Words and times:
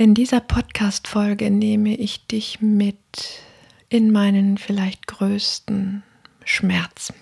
In 0.00 0.14
dieser 0.14 0.40
Podcast-Folge 0.40 1.50
nehme 1.50 1.94
ich 1.94 2.26
dich 2.26 2.62
mit 2.62 2.96
in 3.90 4.10
meinen 4.10 4.56
vielleicht 4.56 5.06
größten 5.06 6.02
Schmerz. 6.42 7.12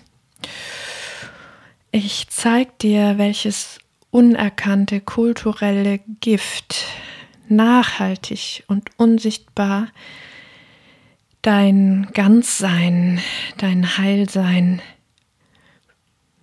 Ich 1.90 2.28
zeige 2.28 2.70
dir, 2.80 3.18
welches 3.18 3.80
unerkannte 4.12 5.00
kulturelle 5.00 5.98
Gift 6.20 6.84
nachhaltig 7.48 8.62
und 8.68 8.90
unsichtbar 8.96 9.88
dein 11.42 12.06
Ganzsein, 12.14 13.20
dein 13.56 13.98
Heilsein, 13.98 14.80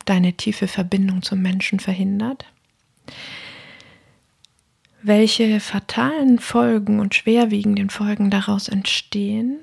deine 0.04 0.34
tiefe 0.34 0.68
Verbindung 0.68 1.22
zum 1.22 1.42
Menschen 1.42 1.80
verhindert 1.80 2.44
welche 5.06 5.60
fatalen 5.60 6.40
Folgen 6.40 7.00
und 7.00 7.14
schwerwiegenden 7.14 7.92
Folgen 7.92 8.32
daraus 8.32 8.68
entstehen 8.68 9.60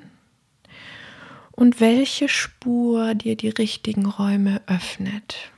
und 1.50 1.80
welche 1.80 2.28
Spur 2.28 3.16
dir 3.16 3.36
die 3.36 3.48
richtigen 3.48 4.06
Räume 4.06 4.62
öffnet. 4.66 5.50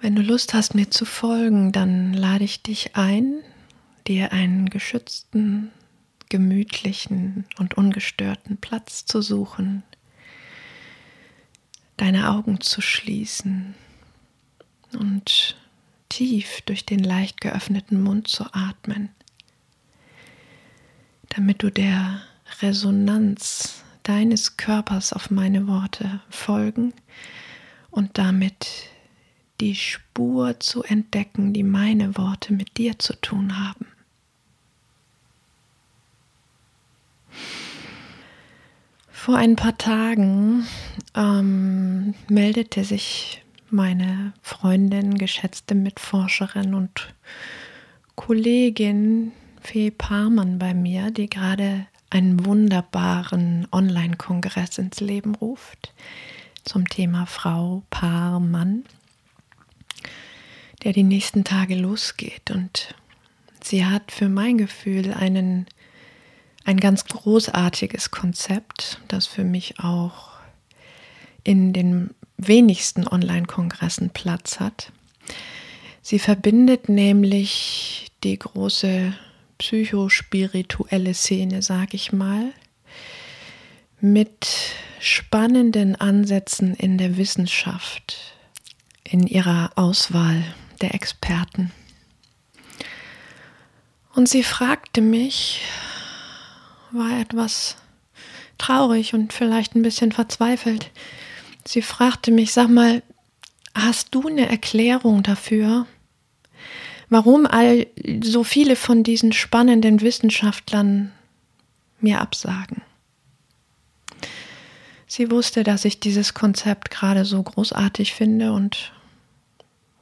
Wenn 0.00 0.16
du 0.16 0.22
Lust 0.22 0.54
hast, 0.54 0.74
mir 0.74 0.90
zu 0.90 1.04
folgen, 1.04 1.70
dann 1.70 2.14
lade 2.14 2.44
ich 2.44 2.62
dich 2.62 2.96
ein, 2.96 3.42
dir 4.06 4.32
einen 4.32 4.70
geschützten, 4.70 5.70
gemütlichen 6.30 7.44
und 7.58 7.74
ungestörten 7.76 8.56
Platz 8.56 9.04
zu 9.04 9.20
suchen, 9.20 9.82
deine 11.98 12.30
Augen 12.30 12.62
zu 12.62 12.80
schließen 12.80 13.74
und 14.98 15.56
tief 16.12 16.60
durch 16.66 16.84
den 16.84 17.02
leicht 17.02 17.40
geöffneten 17.40 18.02
Mund 18.02 18.28
zu 18.28 18.44
atmen, 18.52 19.08
damit 21.30 21.62
du 21.62 21.70
der 21.70 22.20
Resonanz 22.60 23.82
deines 24.02 24.58
Körpers 24.58 25.14
auf 25.14 25.30
meine 25.30 25.66
Worte 25.66 26.20
folgen 26.28 26.92
und 27.90 28.18
damit 28.18 28.90
die 29.62 29.74
Spur 29.74 30.60
zu 30.60 30.82
entdecken, 30.82 31.54
die 31.54 31.62
meine 31.62 32.14
Worte 32.18 32.52
mit 32.52 32.76
dir 32.76 32.98
zu 32.98 33.18
tun 33.18 33.58
haben. 33.58 33.86
Vor 39.08 39.38
ein 39.38 39.56
paar 39.56 39.78
Tagen 39.78 40.66
ähm, 41.14 42.14
meldete 42.28 42.84
sich 42.84 43.41
meine 43.72 44.34
Freundin, 44.42 45.16
geschätzte 45.16 45.74
Mitforscherin 45.74 46.74
und 46.74 47.14
Kollegin 48.14 49.32
Fee 49.60 49.90
Parmann 49.90 50.58
bei 50.58 50.74
mir, 50.74 51.10
die 51.10 51.30
gerade 51.30 51.86
einen 52.10 52.44
wunderbaren 52.44 53.66
Online-Kongress 53.72 54.78
ins 54.78 55.00
Leben 55.00 55.34
ruft 55.34 55.94
zum 56.64 56.88
Thema 56.88 57.26
Frau, 57.26 57.82
Paar, 57.90 58.38
Mann, 58.38 58.84
der 60.84 60.92
die 60.92 61.02
nächsten 61.02 61.44
Tage 61.44 61.74
losgeht. 61.74 62.50
Und 62.50 62.94
sie 63.62 63.86
hat 63.86 64.12
für 64.12 64.28
mein 64.28 64.58
Gefühl 64.58 65.12
einen, 65.14 65.66
ein 66.64 66.78
ganz 66.78 67.06
großartiges 67.06 68.10
Konzept, 68.10 69.00
das 69.08 69.26
für 69.26 69.44
mich 69.44 69.80
auch 69.80 70.32
in 71.44 71.72
den 71.72 72.10
wenigsten 72.48 73.06
Online-Kongressen 73.06 74.10
Platz 74.10 74.60
hat. 74.60 74.92
Sie 76.02 76.18
verbindet 76.18 76.88
nämlich 76.88 78.10
die 78.24 78.38
große 78.38 79.14
psychospirituelle 79.58 81.14
Szene, 81.14 81.62
sage 81.62 81.94
ich 81.96 82.12
mal, 82.12 82.52
mit 84.00 84.48
spannenden 84.98 85.94
Ansätzen 85.96 86.74
in 86.74 86.98
der 86.98 87.16
Wissenschaft, 87.16 88.34
in 89.04 89.26
ihrer 89.26 89.70
Auswahl 89.76 90.42
der 90.80 90.94
Experten. 90.94 91.70
Und 94.14 94.28
sie 94.28 94.42
fragte 94.42 95.00
mich, 95.00 95.60
war 96.90 97.20
etwas 97.20 97.76
traurig 98.58 99.14
und 99.14 99.32
vielleicht 99.32 99.74
ein 99.74 99.82
bisschen 99.82 100.12
verzweifelt, 100.12 100.90
Sie 101.64 101.82
fragte 101.82 102.30
mich, 102.30 102.52
sag 102.52 102.68
mal, 102.68 103.02
hast 103.74 104.14
du 104.14 104.28
eine 104.28 104.48
Erklärung 104.48 105.22
dafür, 105.22 105.86
warum 107.08 107.46
all 107.46 107.86
so 108.22 108.44
viele 108.44 108.76
von 108.76 109.02
diesen 109.02 109.32
spannenden 109.32 110.00
Wissenschaftlern 110.00 111.12
mir 112.00 112.20
absagen? 112.20 112.82
Sie 115.06 115.30
wusste, 115.30 115.62
dass 115.62 115.84
ich 115.84 116.00
dieses 116.00 116.32
Konzept 116.32 116.90
gerade 116.90 117.26
so 117.26 117.42
großartig 117.42 118.14
finde 118.14 118.52
und 118.52 118.92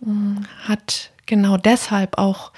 mm, 0.00 0.36
hat 0.62 1.10
genau 1.26 1.56
deshalb 1.56 2.16
auch 2.16 2.52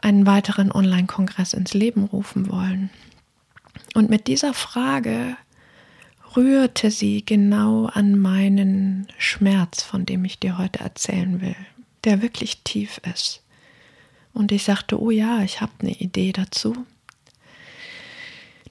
einen 0.00 0.26
weiteren 0.26 0.70
Online-Kongress 0.70 1.54
ins 1.54 1.74
Leben 1.74 2.04
rufen 2.04 2.48
wollen. 2.50 2.90
Und 3.94 4.10
mit 4.10 4.28
dieser 4.28 4.54
Frage 4.54 5.36
rührte 6.36 6.90
sie 6.90 7.24
genau 7.24 7.86
an 7.86 8.18
meinen 8.18 9.06
Schmerz, 9.18 9.82
von 9.82 10.06
dem 10.06 10.24
ich 10.24 10.38
dir 10.38 10.58
heute 10.58 10.80
erzählen 10.80 11.40
will, 11.40 11.56
der 12.04 12.22
wirklich 12.22 12.62
tief 12.64 13.00
ist. 13.14 13.42
Und 14.32 14.52
ich 14.52 14.64
sagte, 14.64 15.00
oh 15.00 15.10
ja, 15.10 15.42
ich 15.42 15.60
habe 15.60 15.72
eine 15.80 15.92
Idee 15.92 16.32
dazu. 16.32 16.86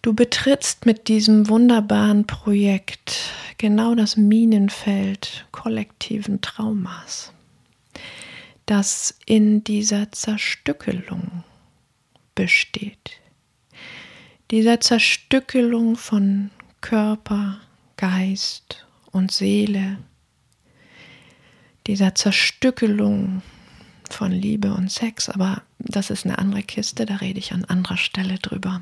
Du 0.01 0.13
betrittst 0.13 0.85
mit 0.85 1.07
diesem 1.07 1.47
wunderbaren 1.47 2.27
Projekt 2.27 3.31
genau 3.57 3.95
das 3.95 4.17
Minenfeld 4.17 5.47
kollektiven 5.53 6.41
Traumas, 6.41 7.31
das 8.65 9.17
in 9.25 9.63
dieser 9.63 10.11
Zerstückelung 10.11 11.45
besteht. 12.35 13.21
Dieser 14.51 14.81
Zerstückelung 14.81 15.95
von 15.95 16.51
Körper, 16.83 17.61
Geist 17.95 18.85
und 19.11 19.31
Seele, 19.31 19.97
dieser 21.87 22.13
Zerstückelung 22.13 23.41
von 24.09 24.33
Liebe 24.33 24.73
und 24.73 24.91
Sex, 24.91 25.29
aber 25.29 25.63
das 25.79 26.09
ist 26.09 26.25
eine 26.25 26.37
andere 26.37 26.61
Kiste, 26.61 27.05
da 27.05 27.15
rede 27.15 27.39
ich 27.39 27.53
an 27.53 27.63
anderer 27.63 27.95
Stelle 27.95 28.37
drüber. 28.37 28.81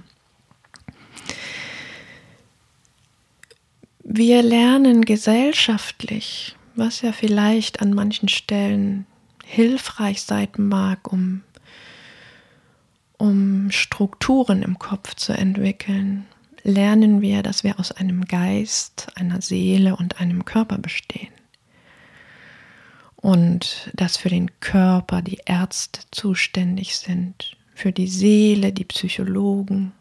Wir 4.04 4.42
lernen 4.42 5.06
gesellschaftlich, 5.06 6.56
was 6.76 7.02
ja 7.04 7.12
vielleicht 7.12 7.82
an 7.82 7.94
manchen 7.94 8.30
Stellen 8.30 9.06
hilfreich 9.46 10.24
sein 10.24 10.50
mag, 10.58 11.14
um, 11.14 11.44
um 13.20 13.70
Strukturen 13.70 14.64
im 14.64 14.80
Kopf 14.80 15.14
zu 15.14 15.34
entwickeln, 15.34 16.26
lernen 16.64 17.22
wir, 17.22 17.44
dass 17.44 17.64
wir 17.64 17.80
aus 17.80 17.92
einem 17.92 18.26
Geist, 18.26 19.08
einer 19.16 19.42
Seele 19.42 19.96
und 19.96 20.20
einem 20.20 20.46
Körper 20.46 20.78
bestehen. 20.78 21.34
Und 23.16 23.92
dass 23.94 24.18
für 24.18 24.30
den 24.30 24.60
Körper 24.60 25.22
die 25.22 25.42
Ärzte 25.46 26.02
zuständig 26.12 26.98
sind, 26.98 27.56
für 27.76 27.92
die 27.92 28.08
Seele 28.08 28.74
die 28.74 28.86
Psychologen 28.86 29.92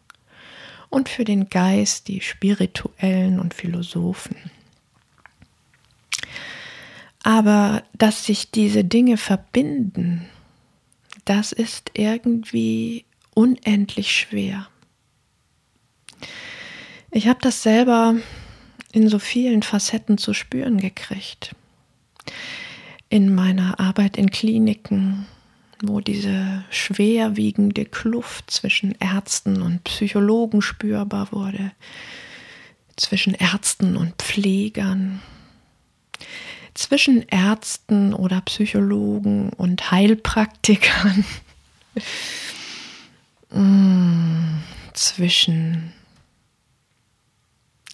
und 0.89 1.09
für 1.09 1.25
den 1.25 1.51
Geist 1.51 2.09
die 2.09 2.21
Spirituellen 2.21 3.39
und 3.39 3.55
Philosophen. 3.55 4.37
Aber 7.23 7.83
dass 7.93 8.25
sich 8.25 8.51
diese 8.51 8.85
Dinge 8.85 9.19
verbinden, 9.19 10.27
das 11.27 11.53
ist 11.53 11.91
irgendwie 11.95 13.05
unendlich 13.35 14.13
schwer. 14.13 14.70
Ich 17.11 17.27
habe 17.29 17.41
das 17.43 17.63
selber 17.63 18.15
in 18.93 19.09
so 19.09 19.19
vielen 19.19 19.63
Facetten 19.63 20.19
zu 20.19 20.35
spüren 20.35 20.79
gekriegt. 20.79 21.55
In 23.09 23.35
meiner 23.35 23.81
Arbeit 23.81 24.17
in 24.17 24.31
Kliniken, 24.31 25.27
wo 25.83 26.01
diese 26.01 26.65
schwerwiegende 26.71 27.85
Kluft 27.85 28.51
zwischen 28.51 28.95
Ärzten 29.01 29.63
und 29.63 29.85
Psychologen 29.85 30.63
spürbar 30.63 31.33
wurde, 31.33 31.73
zwischen 32.97 33.35
Ärzten 33.35 33.97
und 33.97 34.15
Pflegern, 34.17 35.21
zwischen 36.75 37.23
Ärzten 37.29 38.15
oder 38.15 38.41
Psychologen 38.43 39.51
und 39.51 39.91
Heilpraktikern, 39.91 41.25
mm, 43.51 44.61
zwischen 44.93 45.93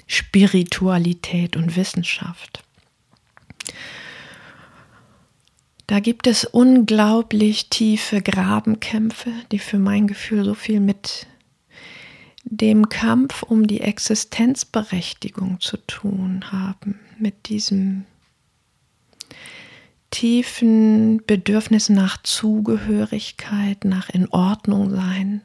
Spiritualität 0.06 1.56
und 1.56 1.76
Wissenschaft. 1.76 2.62
Da 5.87 6.00
gibt 6.00 6.26
es 6.26 6.44
unglaublich 6.44 7.70
tiefe 7.70 8.20
Grabenkämpfe, 8.20 9.31
die 9.53 9.61
für 9.61 9.79
mein 9.79 10.08
Gefühl 10.08 10.44
so 10.44 10.55
viel 10.55 10.81
mit 10.81 11.26
dem 12.44 12.88
Kampf 12.88 13.43
um 13.43 13.67
die 13.67 13.81
Existenzberechtigung 13.81 15.61
zu 15.61 15.76
tun 15.79 16.50
haben, 16.50 16.99
mit 17.19 17.49
diesem 17.49 18.05
tiefen 20.11 21.23
Bedürfnis 21.26 21.88
nach 21.88 22.23
Zugehörigkeit, 22.23 23.85
nach 23.85 24.09
in 24.09 24.29
Ordnung 24.29 24.91
sein, 24.91 25.43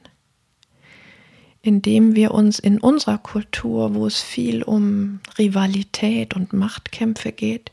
indem 1.61 2.15
wir 2.15 2.31
uns 2.31 2.59
in 2.59 2.79
unserer 2.79 3.17
Kultur, 3.17 3.93
wo 3.93 4.07
es 4.07 4.21
viel 4.21 4.63
um 4.63 5.19
Rivalität 5.37 6.35
und 6.35 6.53
Machtkämpfe 6.53 7.31
geht, 7.31 7.71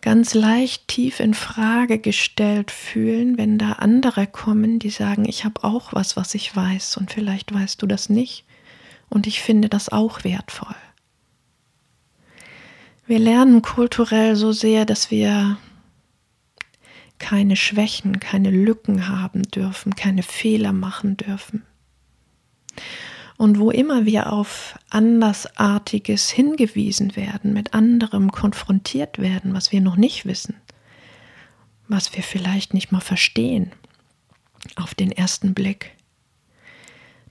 ganz 0.00 0.34
leicht 0.34 0.88
tief 0.88 1.20
in 1.20 1.34
Frage 1.34 1.98
gestellt 1.98 2.70
fühlen, 2.70 3.38
wenn 3.38 3.58
da 3.58 3.72
andere 3.72 4.26
kommen, 4.26 4.78
die 4.78 4.90
sagen, 4.90 5.26
ich 5.26 5.44
habe 5.44 5.62
auch 5.64 5.92
was, 5.92 6.16
was 6.16 6.34
ich 6.34 6.54
weiß 6.54 6.96
und 6.96 7.12
vielleicht 7.12 7.52
weißt 7.52 7.80
du 7.80 7.86
das 7.86 8.08
nicht 8.08 8.44
und 9.08 9.26
ich 9.26 9.40
finde 9.40 9.68
das 9.68 9.90
auch 9.90 10.24
wertvoll. 10.24 10.74
Wir 13.06 13.18
lernen 13.18 13.62
kulturell 13.62 14.36
so 14.36 14.52
sehr, 14.52 14.86
dass 14.86 15.10
wir 15.10 15.58
keine 17.18 17.56
Schwächen, 17.56 18.18
keine 18.18 18.50
Lücken 18.50 19.08
haben 19.08 19.42
dürfen, 19.42 19.94
keine 19.94 20.22
Fehler 20.22 20.72
machen 20.72 21.16
dürfen. 21.16 21.62
Und 23.38 23.58
wo 23.58 23.70
immer 23.70 24.04
wir 24.04 24.32
auf 24.32 24.78
Andersartiges 24.90 26.30
hingewiesen 26.30 27.16
werden, 27.16 27.52
mit 27.52 27.74
anderem 27.74 28.30
konfrontiert 28.30 29.18
werden, 29.18 29.54
was 29.54 29.72
wir 29.72 29.80
noch 29.80 29.96
nicht 29.96 30.26
wissen, 30.26 30.54
was 31.88 32.14
wir 32.14 32.22
vielleicht 32.22 32.74
nicht 32.74 32.92
mal 32.92 33.00
verstehen, 33.00 33.72
auf 34.76 34.94
den 34.94 35.10
ersten 35.10 35.54
Blick, 35.54 35.96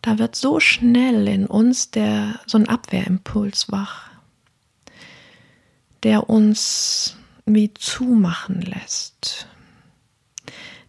da 0.01 0.17
wird 0.17 0.35
so 0.35 0.59
schnell 0.59 1.27
in 1.27 1.45
uns 1.45 1.91
der 1.91 2.39
so 2.47 2.57
ein 2.57 2.67
Abwehrimpuls 2.67 3.71
wach, 3.71 4.09
der 6.03 6.29
uns 6.29 7.17
wie 7.45 7.73
zumachen 7.73 8.61
lässt, 8.61 9.47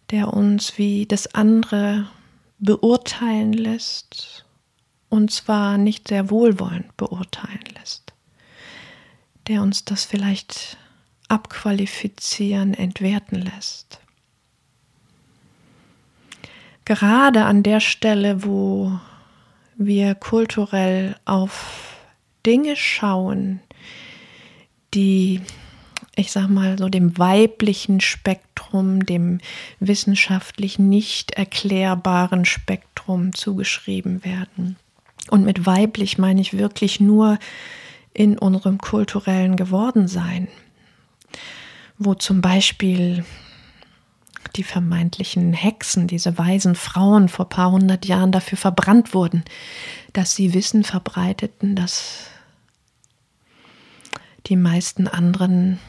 der 0.09 0.33
uns 0.33 0.77
wie 0.77 1.05
das 1.05 1.35
andere 1.35 2.07
beurteilen 2.63 3.53
lässt 3.53 4.45
und 5.09 5.31
zwar 5.31 5.77
nicht 5.77 6.07
sehr 6.07 6.29
wohlwollend 6.29 6.95
beurteilen 6.97 7.63
lässt, 7.77 8.13
der 9.47 9.61
uns 9.61 9.85
das 9.85 10.05
vielleicht 10.05 10.77
abqualifizieren, 11.27 12.73
entwerten 12.73 13.41
lässt. 13.41 13.99
Gerade 16.85 17.45
an 17.45 17.63
der 17.63 17.79
Stelle, 17.79 18.43
wo 18.43 18.99
wir 19.75 20.15
kulturell 20.15 21.15
auf 21.25 21.97
Dinge 22.45 22.75
schauen, 22.75 23.61
die, 24.93 25.41
ich 26.15 26.31
sag 26.31 26.49
mal, 26.49 26.77
so 26.77 26.89
dem 26.89 27.17
weiblichen 27.17 28.01
Spektrum, 28.01 28.52
dem 28.81 29.39
wissenschaftlich 29.79 30.79
nicht 30.79 31.31
erklärbaren 31.31 32.45
Spektrum 32.45 33.33
zugeschrieben 33.33 34.23
werden. 34.25 34.77
Und 35.29 35.45
mit 35.45 35.65
weiblich 35.65 36.17
meine 36.17 36.41
ich 36.41 36.57
wirklich 36.57 36.99
nur 36.99 37.37
in 38.13 38.37
unserem 38.37 38.77
kulturellen 38.77 39.55
Gewordensein, 39.55 40.47
wo 41.97 42.13
zum 42.13 42.41
Beispiel 42.41 43.25
die 44.55 44.63
vermeintlichen 44.63 45.53
Hexen, 45.53 46.07
diese 46.07 46.37
weisen 46.37 46.75
Frauen 46.75 47.29
vor 47.29 47.49
paar 47.49 47.71
hundert 47.71 48.05
Jahren 48.05 48.31
dafür 48.31 48.57
verbrannt 48.57 49.13
wurden, 49.13 49.43
dass 50.11 50.35
sie 50.35 50.53
Wissen 50.53 50.83
verbreiteten, 50.83 51.75
das 51.75 52.27
die 54.47 54.57
meisten 54.57 55.07
anderen 55.07 55.79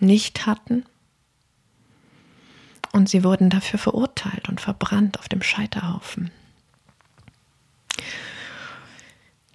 nicht 0.00 0.46
hatten. 0.46 0.84
Und 2.92 3.08
sie 3.08 3.24
wurden 3.24 3.50
dafür 3.50 3.78
verurteilt 3.78 4.48
und 4.48 4.60
verbrannt 4.60 5.18
auf 5.18 5.28
dem 5.28 5.42
Scheiterhaufen. 5.42 6.30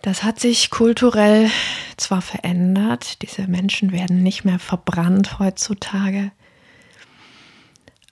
Das 0.02 0.24
hat 0.24 0.40
sich 0.40 0.70
kulturell 0.70 1.52
zwar 1.98 2.22
verändert, 2.22 3.22
diese 3.22 3.48
Menschen 3.48 3.92
werden 3.92 4.24
nicht 4.24 4.46
mehr 4.46 4.60
verbrannt 4.60 5.40
heutzutage, 5.40 6.32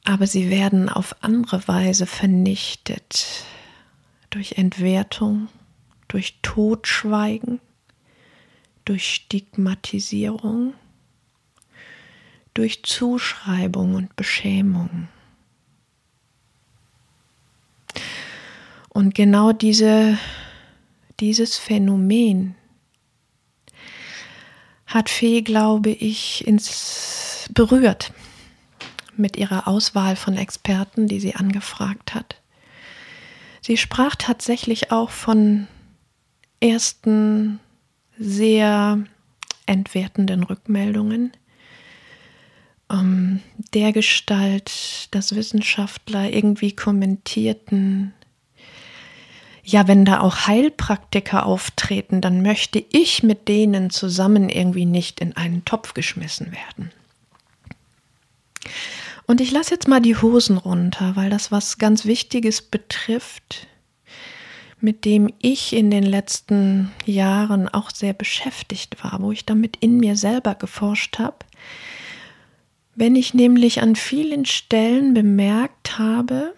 aber 0.04 0.28
sie 0.28 0.50
werden 0.50 0.90
auf 0.90 1.16
andere 1.22 1.68
Weise 1.68 2.06
vernichtet 2.06 3.46
durch 4.30 4.54
Entwertung, 4.54 5.48
durch 6.08 6.40
Totschweigen, 6.42 7.60
durch 8.86 9.14
Stigmatisierung, 9.14 10.74
durch 12.57 12.83
Zuschreibung 12.83 13.95
und 13.95 14.15
Beschämung. 14.15 15.07
Und 18.89 19.13
genau 19.13 19.51
diese 19.51 20.18
dieses 21.19 21.57
Phänomen 21.57 22.56
hat 24.86 25.09
Fee, 25.09 25.42
glaube 25.42 25.89
ich, 25.89 26.48
ins 26.48 27.50
berührt 27.54 28.13
mit 29.16 29.35
ihrer 29.35 29.68
Auswahl 29.68 30.16
von 30.16 30.37
Experten, 30.37 31.07
die 31.07 31.19
sie 31.19 31.35
angefragt 31.35 32.14
hat. 32.14 32.42
Sie 33.61 33.78
sprach 33.78 34.16
tatsächlich 34.16 34.92
auch 34.92 35.09
von 35.09 35.68
ersten 36.59 37.59
sehr 38.18 39.04
entwertenden 39.66 40.44
Rückmeldungen, 40.44 41.31
ähm, 42.92 43.42
der 43.74 43.92
Gestalt, 43.94 45.08
dass 45.12 45.36
Wissenschaftler 45.36 46.32
irgendwie 46.32 46.74
kommentierten, 46.74 48.14
ja, 49.64 49.88
wenn 49.88 50.06
da 50.06 50.22
auch 50.22 50.48
Heilpraktiker 50.48 51.46
auftreten, 51.46 52.22
dann 52.22 52.42
möchte 52.42 52.84
ich 52.92 53.24
mit 53.24 53.48
denen 53.48 53.90
zusammen 53.90 54.50
irgendwie 54.50 54.86
nicht 54.86 55.20
in 55.20 55.36
einen 55.36 55.66
Topf 55.66 55.94
geschmissen 55.94 56.54
werden. 56.54 56.92
Und 59.26 59.42
ich 59.42 59.52
lasse 59.52 59.72
jetzt 59.72 59.90
mal 59.90 60.00
die 60.00 60.16
Hosen 60.16 60.58
runter, 60.58 61.18
weil 61.18 61.30
das 61.30 61.52
was 61.52 61.78
ganz 61.78 62.06
Wichtiges 62.06 62.62
betrifft, 62.62 63.68
mit 64.80 65.04
dem 65.04 65.34
ich 65.40 65.74
in 65.74 65.92
den 65.92 66.04
letzten 66.04 66.92
Jahren 67.06 67.68
auch 67.68 67.92
sehr 67.92 68.14
beschäftigt 68.14 69.04
war, 69.04 69.22
wo 69.22 69.34
ich 69.34 69.46
damit 69.46 69.76
in 69.78 69.98
mir 69.98 70.16
selber 70.16 70.56
geforscht 70.56 71.20
habe. 71.20 71.38
Wenn 72.99 73.16
ich 73.16 73.35
nämlich 73.35 73.83
an 73.83 73.95
vielen 73.95 74.45
Stellen 74.45 75.13
bemerkt 75.13 75.99
habe, 75.99 76.56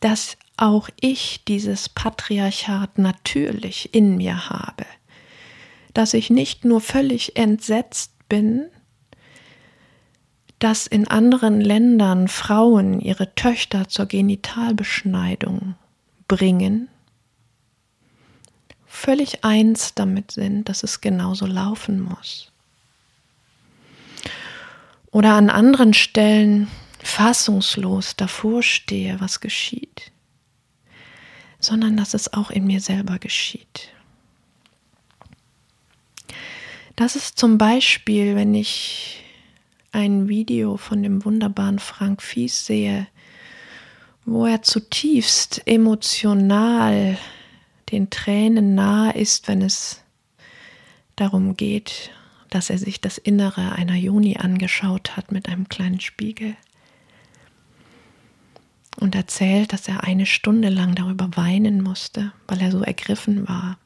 dass 0.00 0.36
auch 0.56 0.88
ich 1.00 1.42
dieses 1.48 1.88
Patriarchat 1.88 2.98
natürlich 2.98 3.92
in 3.96 4.16
mir 4.16 4.48
habe, 4.48 4.86
dass 5.92 6.14
ich 6.14 6.30
nicht 6.30 6.64
nur 6.64 6.80
völlig 6.80 7.36
entsetzt 7.36 8.12
bin, 8.28 8.66
dass 10.60 10.86
in 10.86 11.08
anderen 11.08 11.60
Ländern 11.60 12.28
Frauen 12.28 13.00
ihre 13.00 13.34
Töchter 13.34 13.88
zur 13.88 14.06
Genitalbeschneidung 14.06 15.74
bringen, 16.28 16.86
völlig 18.86 19.44
eins 19.44 19.94
damit 19.94 20.30
sind, 20.30 20.68
dass 20.68 20.84
es 20.84 21.00
genauso 21.00 21.46
laufen 21.46 22.00
muss. 22.00 22.51
Oder 25.12 25.34
an 25.34 25.48
anderen 25.48 25.94
Stellen 25.94 26.66
fassungslos 27.00 28.16
davor 28.16 28.64
stehe, 28.64 29.20
was 29.20 29.38
geschieht 29.38 30.12
sondern 31.62 31.96
dass 31.96 32.12
es 32.12 32.32
auch 32.32 32.50
in 32.50 32.66
mir 32.66 32.80
selber 32.80 33.18
geschieht. 33.18 33.88
Das 36.96 37.16
ist 37.16 37.38
zum 37.38 37.56
Beispiel, 37.56 38.34
wenn 38.34 38.54
ich 38.54 39.24
ein 39.92 40.28
Video 40.28 40.76
von 40.76 41.02
dem 41.02 41.24
wunderbaren 41.24 41.78
Frank 41.78 42.20
Fies 42.20 42.66
sehe, 42.66 43.06
wo 44.24 44.46
er 44.46 44.62
zutiefst 44.62 45.62
emotional 45.66 47.16
den 47.90 48.10
Tränen 48.10 48.74
nahe 48.74 49.12
ist, 49.14 49.48
wenn 49.48 49.62
es 49.62 50.02
darum 51.16 51.56
geht, 51.56 52.10
dass 52.54 52.70
er 52.70 52.78
sich 52.78 53.00
das 53.00 53.18
Innere 53.18 53.72
einer 53.72 53.94
Juni 53.96 54.36
angeschaut 54.36 55.16
hat 55.16 55.32
mit 55.32 55.48
einem 55.48 55.68
kleinen 55.68 56.00
Spiegel 56.00 56.56
und 59.00 59.14
erzählt, 59.14 59.72
dass 59.72 59.88
er 59.88 60.04
eine 60.04 60.26
Stunde 60.26 60.68
lang 60.68 60.94
darüber 60.94 61.30
weinen 61.34 61.82
musste, 61.82 62.32
weil 62.46 62.60
er 62.60 62.70
so 62.70 62.82
ergriffen 62.82 63.48
war. 63.48 63.78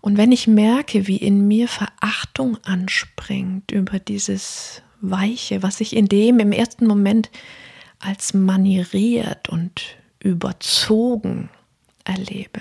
Und 0.00 0.16
wenn 0.16 0.32
ich 0.32 0.46
merke, 0.46 1.06
wie 1.06 1.16
in 1.16 1.46
mir 1.48 1.68
Verachtung 1.68 2.56
anspringt 2.64 3.72
über 3.72 3.98
dieses 3.98 4.82
Weiche, 5.00 5.62
was 5.62 5.80
ich 5.80 5.94
in 5.94 6.06
dem 6.06 6.38
im 6.38 6.52
ersten 6.52 6.86
Moment 6.86 7.30
als 7.98 8.32
manieriert 8.32 9.48
und 9.48 9.82
überzogen 10.20 11.50
erlebe. 12.04 12.60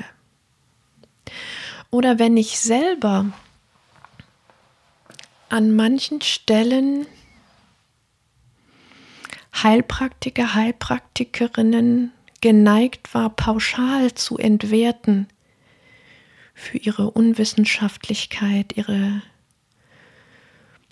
Oder 1.89 2.19
wenn 2.19 2.37
ich 2.37 2.59
selber 2.59 3.31
an 5.49 5.75
manchen 5.75 6.21
Stellen 6.21 7.05
Heilpraktiker, 9.53 10.53
Heilpraktikerinnen 10.53 12.11
geneigt 12.41 13.13
war, 13.13 13.29
pauschal 13.29 14.13
zu 14.13 14.37
entwerten 14.37 15.27
für 16.53 16.77
ihre 16.77 17.11
Unwissenschaftlichkeit, 17.11 18.77
ihre 18.77 19.21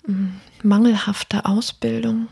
hm, 0.04 0.40
mangelhafte 0.62 1.44
Ausbildung. 1.44 2.28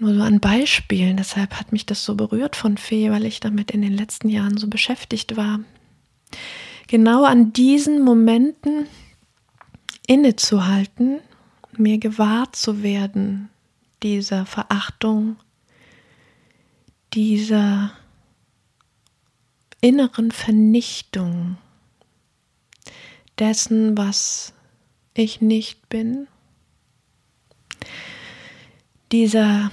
Nur 0.00 0.14
so 0.14 0.22
an 0.22 0.38
Beispielen, 0.38 1.16
deshalb 1.16 1.54
hat 1.54 1.72
mich 1.72 1.86
das 1.86 2.04
so 2.04 2.14
berührt 2.14 2.54
von 2.54 2.76
Fee, 2.76 3.10
weil 3.10 3.26
ich 3.26 3.40
damit 3.40 3.72
in 3.72 3.82
den 3.82 3.94
letzten 3.94 4.28
Jahren 4.28 4.56
so 4.56 4.68
beschäftigt 4.68 5.36
war. 5.36 5.60
Genau 6.88 7.24
an 7.24 7.52
diesen 7.52 8.02
Momenten 8.02 8.86
innezuhalten, 10.06 11.20
mir 11.76 11.98
gewahr 11.98 12.50
zu 12.54 12.82
werden, 12.82 13.50
dieser 14.02 14.46
Verachtung, 14.46 15.36
dieser 17.12 17.92
inneren 19.82 20.30
Vernichtung 20.30 21.58
dessen, 23.38 23.98
was 23.98 24.54
ich 25.12 25.42
nicht 25.42 25.90
bin, 25.90 26.26
dieser 29.12 29.70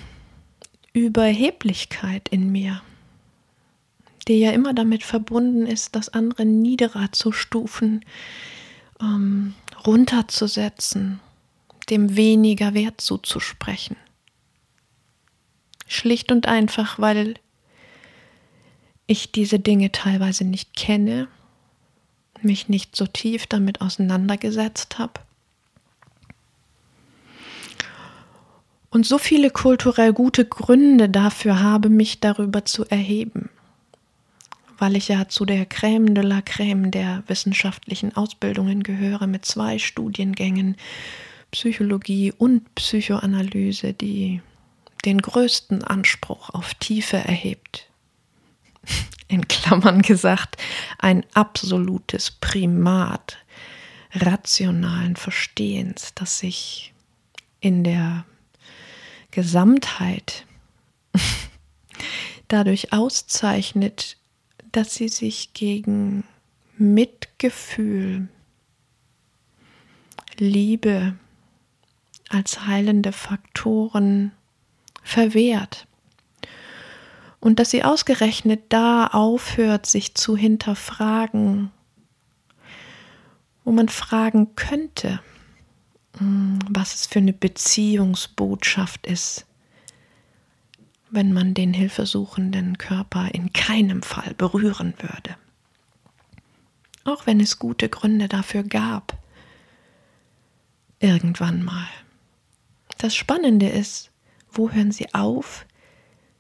Überheblichkeit 0.92 2.28
in 2.28 2.52
mir, 2.52 2.82
die 4.28 4.40
ja 4.40 4.52
immer 4.52 4.74
damit 4.74 5.04
verbunden 5.04 5.66
ist, 5.66 5.96
das 5.96 6.10
andere 6.10 6.46
niederer 6.46 7.12
zu 7.12 7.32
stufen, 7.32 8.04
ähm, 9.00 9.54
runterzusetzen, 9.86 11.20
dem 11.90 12.16
weniger 12.16 12.74
Wert 12.74 13.02
zuzusprechen. 13.02 13.98
Schlicht 15.88 16.32
und 16.32 16.48
einfach, 16.48 16.98
weil 16.98 17.36
ich 19.08 19.32
diese 19.32 19.60
Dinge 19.60 19.92
teilweise 19.92 20.44
nicht 20.44 20.76
kenne, 20.76 21.28
mich 22.42 22.70
nicht 22.70 22.96
so 22.96 23.06
tief 23.06 23.48
damit 23.48 23.82
auseinandergesetzt 23.82 24.98
habe 24.98 25.22
und 28.96 29.06
so 29.06 29.18
viele 29.18 29.50
kulturell 29.50 30.14
gute 30.14 30.46
Gründe 30.46 31.10
dafür 31.10 31.62
habe, 31.62 31.90
mich 31.90 32.22
darüber 32.22 32.64
zu 32.64 32.86
erheben, 32.86 33.50
weil 34.78 34.96
ich 34.96 35.08
ja 35.08 35.28
zu 35.28 35.46
der 35.46 35.70
Crème 35.70 36.14
de 36.14 36.24
la 36.24 36.40
Crème 36.40 36.90
der 36.90 37.24
wissenschaftlichen 37.28 38.16
Ausbildungen 38.16 38.84
gehöre 38.84 39.28
mit 39.28 39.46
zwei 39.46 39.80
Studiengängen 39.80 40.76
Psychologie 41.52 42.34
und 42.38 42.76
Psychoanalyse, 42.76 43.94
die 43.94 44.42
den 45.06 45.22
größten 45.22 45.84
Anspruch 45.84 46.50
auf 46.50 46.74
Tiefe 46.74 47.18
erhebt. 47.18 47.90
In 49.28 49.48
Klammern 49.48 50.02
gesagt, 50.02 50.58
ein 51.00 51.26
absolutes 51.34 52.32
Primat 52.32 53.38
rationalen 54.14 55.16
Verstehens, 55.16 56.14
das 56.16 56.40
sich 56.40 56.94
in 57.60 57.84
der 57.84 58.26
Gesamtheit 59.32 60.46
dadurch 62.48 62.94
auszeichnet, 62.94 64.18
dass 64.76 64.96
sie 64.96 65.10
sich 65.10 65.54
gegen 65.54 66.24
Mitgefühl, 66.78 68.28
Liebe 70.38 71.16
als 72.30 72.66
heilende 72.66 73.12
Faktoren 73.12 74.32
verwehrt. 75.04 75.88
Und 77.40 77.60
dass 77.60 77.70
sie 77.70 77.84
ausgerechnet 77.84 78.64
da 78.70 79.08
aufhört, 79.08 79.86
sich 79.86 80.16
zu 80.16 80.36
hinterfragen, 80.36 81.72
wo 83.64 83.72
man 83.72 83.88
fragen 83.88 84.56
könnte, 84.56 85.22
Mm, 86.20 86.60
was 86.70 86.94
es 86.96 87.06
für 87.08 87.20
eine 87.20 87.34
Beziehungsbotschaft 87.34 89.06
ist, 89.06 89.45
wenn 91.10 91.34
man 91.34 91.54
den 91.54 91.74
hilfesuchenden 91.74 92.78
Körper 92.78 93.30
in 93.34 93.54
keinem 93.54 94.02
Fall 94.02 94.34
berühren 94.34 94.94
würde. 95.00 95.38
Auch 97.04 97.26
wenn 97.28 97.40
es 97.40 97.60
gute 97.60 97.90
Gründe 97.90 98.28
dafür 98.28 98.64
gab. 98.64 99.18
Irgendwann 101.00 101.64
mal. 101.64 101.88
Das 102.98 103.16
Spannende 103.16 103.70
ist, 103.70 104.12
wo 104.52 104.72
hören 104.72 104.92
Sie 104.92 105.14
auf, 105.14 105.66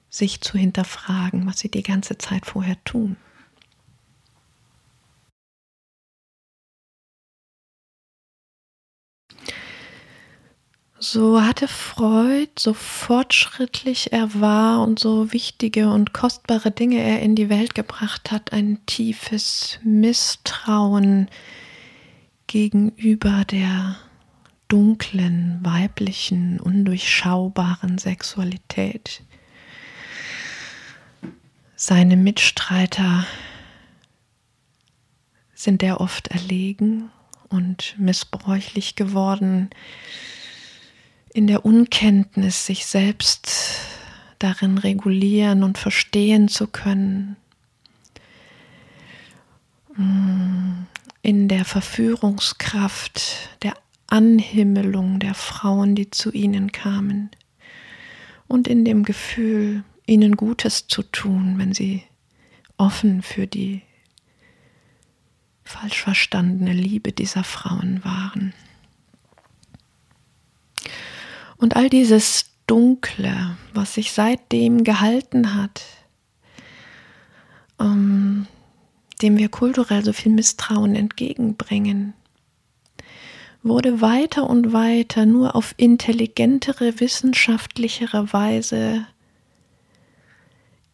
sich 0.09 0.41
zu 0.41 0.57
hinterfragen, 0.57 1.45
was 1.45 1.59
Sie 1.59 1.69
die 1.69 1.83
ganze 1.83 2.17
Zeit 2.17 2.45
vorher 2.45 2.81
tun? 2.85 3.17
So 11.07 11.39
hatte 11.39 11.67
Freud, 11.67 12.49
so 12.57 12.73
fortschrittlich 12.73 14.11
er 14.11 14.41
war 14.41 14.81
und 14.81 14.97
so 14.97 15.31
wichtige 15.31 15.89
und 15.89 16.13
kostbare 16.13 16.71
Dinge 16.71 16.97
er 16.97 17.21
in 17.21 17.35
die 17.35 17.47
Welt 17.47 17.75
gebracht 17.75 18.31
hat, 18.31 18.53
ein 18.53 18.83
tiefes 18.87 19.77
Misstrauen 19.83 21.29
gegenüber 22.47 23.45
der 23.45 23.97
dunklen, 24.67 25.59
weiblichen, 25.61 26.59
undurchschaubaren 26.59 27.99
Sexualität. 27.99 29.21
Seine 31.75 32.17
Mitstreiter 32.17 33.27
sind 35.53 35.83
er 35.83 36.01
oft 36.01 36.29
erlegen 36.29 37.11
und 37.49 37.93
missbräuchlich 37.99 38.95
geworden 38.95 39.69
in 41.35 41.47
der 41.47 41.65
Unkenntnis 41.65 42.65
sich 42.65 42.85
selbst 42.85 43.51
darin 44.39 44.77
regulieren 44.77 45.63
und 45.63 45.77
verstehen 45.77 46.47
zu 46.47 46.65
können, 46.65 47.35
mm, 49.97 50.85
in 51.21 51.49
der 51.49 51.65
Verführungskraft, 51.65 53.49
der 53.63 53.73
Anhimmelung 54.07 55.19
der 55.19 55.33
Frauen, 55.33 55.93
die 55.93 56.09
zu 56.09 56.31
ihnen 56.31 56.71
kamen 56.71 57.31
und 58.47 58.69
in 58.69 58.85
dem 58.85 59.03
Gefühl, 59.03 59.83
ihnen 60.05 60.37
Gutes 60.37 60.87
zu 60.87 61.03
tun, 61.03 61.55
wenn 61.57 61.73
sie 61.73 62.03
offen 62.77 63.21
für 63.21 63.45
die 63.45 63.81
falsch 65.65 66.01
verstandene 66.01 66.71
Liebe 66.71 67.11
dieser 67.11 67.43
Frauen 67.43 68.05
waren. 68.05 68.53
Und 71.57 71.75
all 71.75 71.89
dieses 71.89 72.51
Dunkle, 72.67 73.57
was 73.73 73.93
sich 73.93 74.11
seitdem 74.11 74.83
gehalten 74.83 75.55
hat, 75.55 75.83
ähm, 77.79 78.47
dem 79.21 79.37
wir 79.37 79.49
kulturell 79.49 80.03
so 80.03 80.13
viel 80.13 80.31
Misstrauen 80.31 80.95
entgegenbringen, 80.95 82.13
wurde 83.63 84.01
weiter 84.01 84.49
und 84.49 84.73
weiter 84.73 85.25
nur 85.25 85.55
auf 85.55 85.73
intelligentere, 85.77 86.99
wissenschaftlichere 86.99 88.31
Weise 88.31 89.07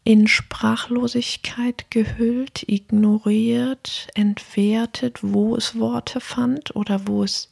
in 0.03 0.27
Sprachlosigkeit 0.27 1.91
gehüllt, 1.91 2.63
ignoriert, 2.67 4.07
entwertet, 4.15 5.19
wo 5.21 5.55
es 5.55 5.77
Worte 5.77 6.19
fand 6.19 6.75
oder 6.75 7.07
wo 7.07 7.23
es 7.23 7.51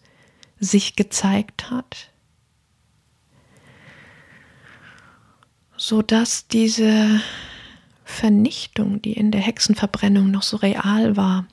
sich 0.60 0.96
gezeigt 0.96 1.70
hat, 1.70 2.09
so 5.90 6.04
dass 6.04 6.48
diese 6.48 7.20
Vernichtung, 8.06 9.02
die 9.02 9.14
in 9.14 9.32
der 9.32 9.42
Hexenverbrennung 9.42 10.30
noch 10.30 10.44
so 10.44 10.58
real 10.58 11.18
war, 11.18 11.48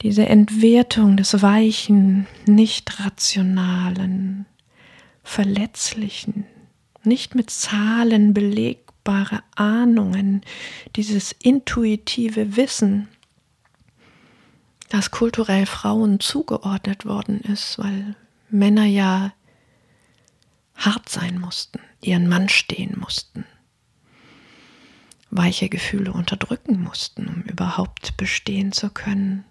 diese 0.00 0.24
Entwertung 0.24 1.18
des 1.18 1.42
weichen, 1.42 2.26
nicht 2.46 3.00
rationalen, 3.00 4.46
verletzlichen, 5.22 6.46
nicht 7.04 7.34
mit 7.34 7.50
Zahlen 7.50 8.32
belegbare 8.32 9.42
Ahnungen, 9.56 10.40
dieses 10.96 11.32
intuitive 11.32 12.56
Wissen, 12.56 13.08
das 14.88 15.10
kulturell 15.10 15.66
Frauen 15.66 16.18
zugeordnet 16.18 17.04
worden 17.04 17.42
ist, 17.42 17.78
weil 17.78 18.16
Männer 18.48 18.86
ja 18.86 19.34
hart 20.76 21.10
sein 21.10 21.38
mussten, 21.38 21.78
ihren 22.04 22.28
Mann 22.28 22.48
stehen 22.48 22.98
mussten, 22.98 23.44
weiche 25.30 25.68
Gefühle 25.68 26.12
unterdrücken 26.12 26.82
mussten, 26.82 27.28
um 27.28 27.42
überhaupt 27.42 28.16
bestehen 28.16 28.72
zu 28.72 28.90
können. 28.90 29.44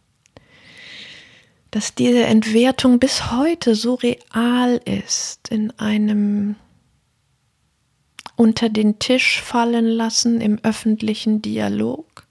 Dass 1.72 1.96
diese 1.96 2.26
Entwertung 2.26 3.00
bis 3.00 3.32
heute 3.32 3.76
so 3.76 3.96
real 3.96 4.82
ist 4.86 5.48
in 5.50 5.72
einem 5.80 6.56
unter 8.36 8.70
den 8.70 9.00
Tisch 9.00 9.40
fallen 9.40 9.86
lassen 9.86 10.42
im 10.42 10.60
öffentlichen 10.64 11.42
Dialog, 11.42 12.26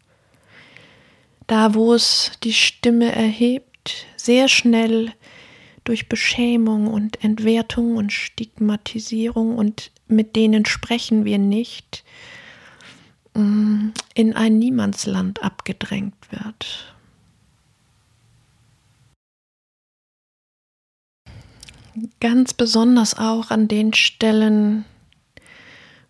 da 1.47 1.75
wo 1.75 1.95
es 1.95 2.33
die 2.43 2.53
Stimme 2.53 3.13
erhebt, 3.13 4.07
sehr 4.17 4.49
schnell 4.49 5.13
durch 5.91 6.09
Beschämung 6.09 6.87
und 6.87 7.25
Entwertung 7.25 7.97
und 7.97 8.13
Stigmatisierung 8.13 9.57
und 9.57 9.91
mit 10.07 10.37
denen 10.37 10.65
sprechen 10.65 11.25
wir 11.25 11.39
nicht, 11.39 12.05
mm, 13.35 13.89
in 14.15 14.37
ein 14.37 14.61
Niemandsland 14.61 15.43
abgedrängt 15.43 16.15
wird. 16.31 16.95
Ganz 22.21 22.55
besonders 22.55 23.19
auch 23.19 23.51
an 23.51 23.67
den 23.67 23.93
Stellen, 23.93 24.85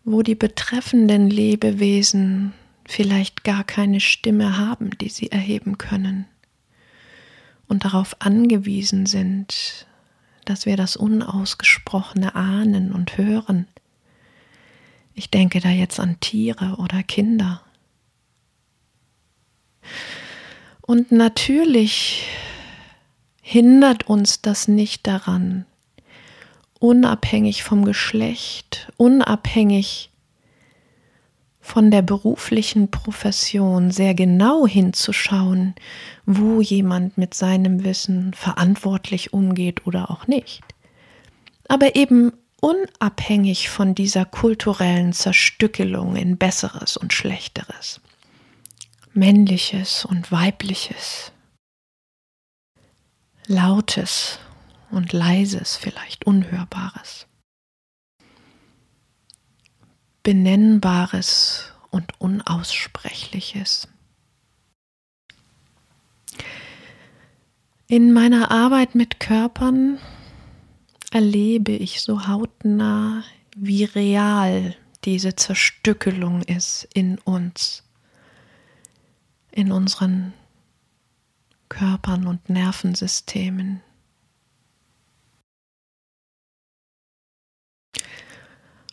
wo 0.05 0.21
die 0.21 0.35
betreffenden 0.35 1.31
Lebewesen 1.31 2.53
vielleicht 2.85 3.45
gar 3.45 3.65
keine 3.65 4.01
Stimme 4.01 4.59
haben, 4.59 4.91
die 4.99 5.09
sie 5.09 5.33
erheben 5.33 5.79
können 5.79 6.27
und 7.71 7.85
darauf 7.85 8.17
angewiesen 8.19 9.07
sind, 9.07 9.87
dass 10.45 10.67
wir 10.67 10.77
das 10.77 10.97
Unausgesprochene 10.97 12.35
ahnen 12.35 12.91
und 12.91 13.17
hören. 13.17 13.69
Ich 15.15 15.31
denke 15.31 15.61
da 15.61 15.71
jetzt 15.71 16.01
an 16.01 16.19
Tiere 16.19 16.77
oder 16.79 17.05
Kinder. 17.05 17.63
Und 20.81 21.13
natürlich 21.13 22.27
hindert 23.41 24.09
uns 24.09 24.43
das 24.43 24.67
nicht 24.67 25.07
daran, 25.07 25.65
unabhängig 26.81 27.63
vom 27.63 27.85
Geschlecht, 27.85 28.91
unabhängig 28.97 30.10
von 31.71 31.93
der 31.93 32.03
beruflichen 32.03 32.91
Profession 32.91 33.93
sehr 33.93 34.13
genau 34.15 34.67
hinzuschauen, 34.67 35.77
wo 36.27 36.61
jemand 36.61 37.17
mit 37.17 37.33
seinem 37.33 37.85
Wissen 37.85 38.35
verantwortlich 38.35 39.33
umgeht 39.33 39.87
oder 39.87 40.11
auch 40.11 40.27
nicht. 40.27 40.65
Aber 41.69 41.95
eben 41.95 42.33
unabhängig 42.61 43.69
von 43.69 43.95
dieser 43.95 44.25
kulturellen 44.25 45.13
Zerstückelung 45.13 46.17
in 46.17 46.39
Besseres 46.39 46.97
und 46.97 47.13
Schlechteres, 47.13 48.01
Männliches 49.13 50.05
und 50.05 50.33
Weibliches, 50.33 51.31
Lautes 53.47 54.41
und 54.91 55.13
Leises, 55.13 55.77
vielleicht 55.77 56.27
Unhörbares. 56.27 57.29
Benennbares 60.23 61.73
und 61.91 62.21
Unaussprechliches. 62.21 63.89
In 67.87 68.13
meiner 68.13 68.51
Arbeit 68.51 68.95
mit 68.95 69.19
Körpern 69.19 69.99
erlebe 71.11 71.73
ich 71.73 72.03
so 72.03 72.29
hautnah, 72.29 73.25
wie 73.57 73.85
real 73.85 74.77
diese 75.05 75.35
Zerstückelung 75.35 76.43
ist 76.43 76.87
in 76.95 77.19
uns, 77.19 77.83
in 79.51 79.73
unseren 79.73 80.35
Körpern 81.69 82.27
und 82.27 82.49
Nervensystemen. 82.49 83.83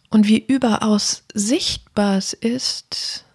Und 0.09 0.27
wie 0.27 0.39
überaus 0.39 1.23
sichtbar 1.33 2.17
es 2.17 2.33
ist, 2.33 3.25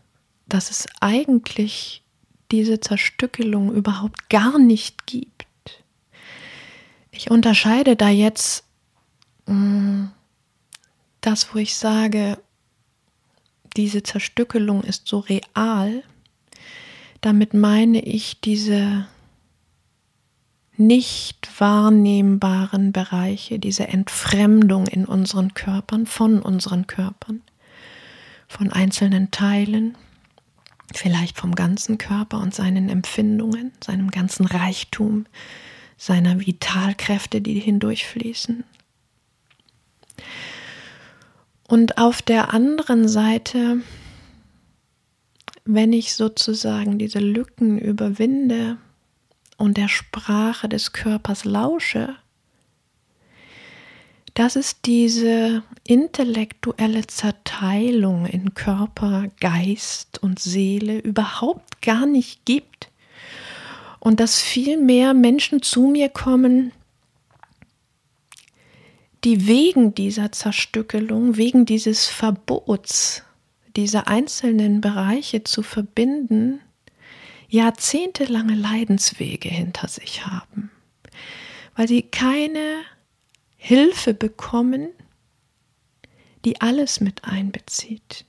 dass 0.46 0.70
es 0.70 0.86
eigentlich 1.00 2.02
diese 2.50 2.80
Zerstückelung 2.80 3.72
überhaupt 3.72 4.28
gar 4.28 4.58
nicht 4.58 5.06
gibt. 5.06 5.46
Ich 7.10 7.30
unterscheide 7.30 7.96
da 7.96 8.08
jetzt 8.08 8.64
mh, 9.46 9.54
mm, 9.54 10.12
das, 11.20 11.54
wo 11.54 11.58
ich 11.58 11.76
sage, 11.76 12.38
diese 13.76 14.02
Zerstückelung 14.02 14.82
ist 14.82 15.08
so 15.08 15.20
real. 15.20 16.02
Damit 17.20 17.54
meine 17.54 18.02
ich 18.02 18.40
diese 18.40 19.06
nicht 20.76 21.48
wahrnehmbaren 21.60 22.92
Bereiche, 22.92 23.58
diese 23.58 23.88
Entfremdung 23.88 24.86
in 24.86 25.04
unseren 25.04 25.54
Körpern, 25.54 26.06
von 26.06 26.40
unseren 26.40 26.86
Körpern, 26.86 27.42
von 28.48 28.72
einzelnen 28.72 29.30
Teilen, 29.30 29.96
vielleicht 30.94 31.38
vom 31.38 31.54
ganzen 31.54 31.98
Körper 31.98 32.38
und 32.38 32.54
seinen 32.54 32.88
Empfindungen, 32.88 33.72
seinem 33.84 34.10
ganzen 34.10 34.46
Reichtum, 34.46 35.26
seiner 35.96 36.40
Vitalkräfte, 36.40 37.40
die 37.40 37.60
hindurchfließen. 37.60 38.64
Und 41.68 41.98
auf 41.98 42.22
der 42.22 42.52
anderen 42.52 43.08
Seite, 43.08 43.78
wenn 45.64 45.92
ich 45.92 46.14
sozusagen 46.14 46.98
diese 46.98 47.20
Lücken 47.20 47.78
überwinde, 47.78 48.78
und 49.62 49.76
der 49.76 49.86
Sprache 49.86 50.68
des 50.68 50.92
Körpers 50.92 51.44
lausche, 51.44 52.16
dass 54.34 54.56
es 54.56 54.80
diese 54.80 55.62
intellektuelle 55.86 57.06
Zerteilung 57.06 58.26
in 58.26 58.54
Körper, 58.54 59.28
Geist 59.38 60.20
und 60.20 60.40
Seele 60.40 60.98
überhaupt 60.98 61.80
gar 61.80 62.06
nicht 62.06 62.44
gibt. 62.44 62.90
Und 64.00 64.18
dass 64.18 64.40
viel 64.40 64.78
mehr 64.78 65.14
Menschen 65.14 65.62
zu 65.62 65.82
mir 65.82 66.08
kommen, 66.08 66.72
die 69.22 69.46
wegen 69.46 69.94
dieser 69.94 70.32
Zerstückelung, 70.32 71.36
wegen 71.36 71.66
dieses 71.66 72.08
Verbots, 72.08 73.22
diese 73.76 74.08
einzelnen 74.08 74.80
Bereiche 74.80 75.44
zu 75.44 75.62
verbinden, 75.62 76.58
jahrzehntelange 77.52 78.54
Leidenswege 78.54 79.50
hinter 79.50 79.86
sich 79.86 80.26
haben, 80.26 80.70
weil 81.76 81.86
sie 81.86 82.02
keine 82.02 82.80
Hilfe 83.58 84.14
bekommen, 84.14 84.88
die 86.46 86.62
alles 86.62 87.00
mit 87.00 87.24
einbezieht. 87.24 88.24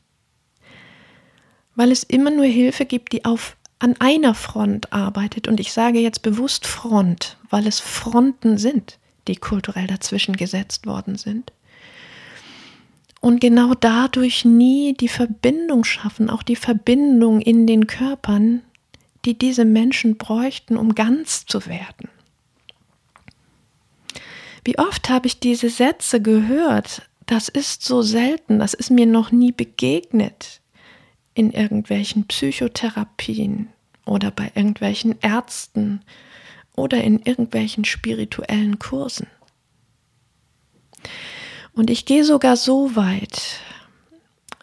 Weil 1.74 1.92
es 1.92 2.04
immer 2.04 2.32
nur 2.32 2.46
Hilfe 2.46 2.86
gibt, 2.86 3.14
die 3.14 3.24
auf 3.24 3.56
an 3.80 3.96
einer 4.00 4.36
Front 4.36 4.92
arbeitet. 4.92 5.48
Und 5.48 5.60
ich 5.60 5.72
sage 5.72 6.00
jetzt 6.00 6.22
bewusst 6.22 6.68
Front, 6.68 7.38
weil 7.50 7.66
es 7.66 7.80
Fronten 7.80 8.58
sind, 8.58 9.00
die 9.30 9.38
kulturell 9.38 9.88
dazwischen 9.88 10.36
gesetzt 10.36 10.86
worden 10.86 11.18
sind. 11.18 11.54
Und 13.22 13.40
genau 13.40 13.74
dadurch 13.74 14.44
nie 14.44 14.94
die 14.94 15.08
Verbindung 15.08 15.86
schaffen, 15.86 16.30
auch 16.30 16.44
die 16.44 16.58
Verbindung 16.58 17.40
in 17.40 17.66
den 17.66 17.88
Körpern 17.88 18.62
die 19.26 19.38
diese 19.38 19.66
Menschen 19.66 20.18
bräuchten, 20.18 20.78
um 20.78 20.96
ganz 20.96 21.46
zu 21.46 21.66
werden. 21.66 22.10
Wie 24.66 24.80
oft 24.80 25.10
habe 25.10 25.28
ich 25.28 25.40
diese 25.40 25.70
Sätze 25.70 26.22
gehört? 26.22 27.10
Das 27.26 27.50
ist 27.50 27.84
so 27.84 28.02
selten, 28.02 28.60
das 28.60 28.74
ist 28.74 28.92
mir 28.92 29.06
noch 29.06 29.32
nie 29.32 29.52
begegnet 29.52 30.62
in 31.34 31.52
irgendwelchen 31.52 32.28
Psychotherapien 32.28 33.70
oder 34.06 34.32
bei 34.32 34.52
irgendwelchen 34.56 35.20
Ärzten 35.22 36.02
oder 36.76 37.04
in 37.04 37.20
irgendwelchen 37.20 37.86
spirituellen 37.86 38.80
Kursen. 38.80 39.28
Und 41.74 41.90
ich 41.90 42.06
gehe 42.06 42.24
sogar 42.24 42.56
so 42.56 42.96
weit, 42.96 43.60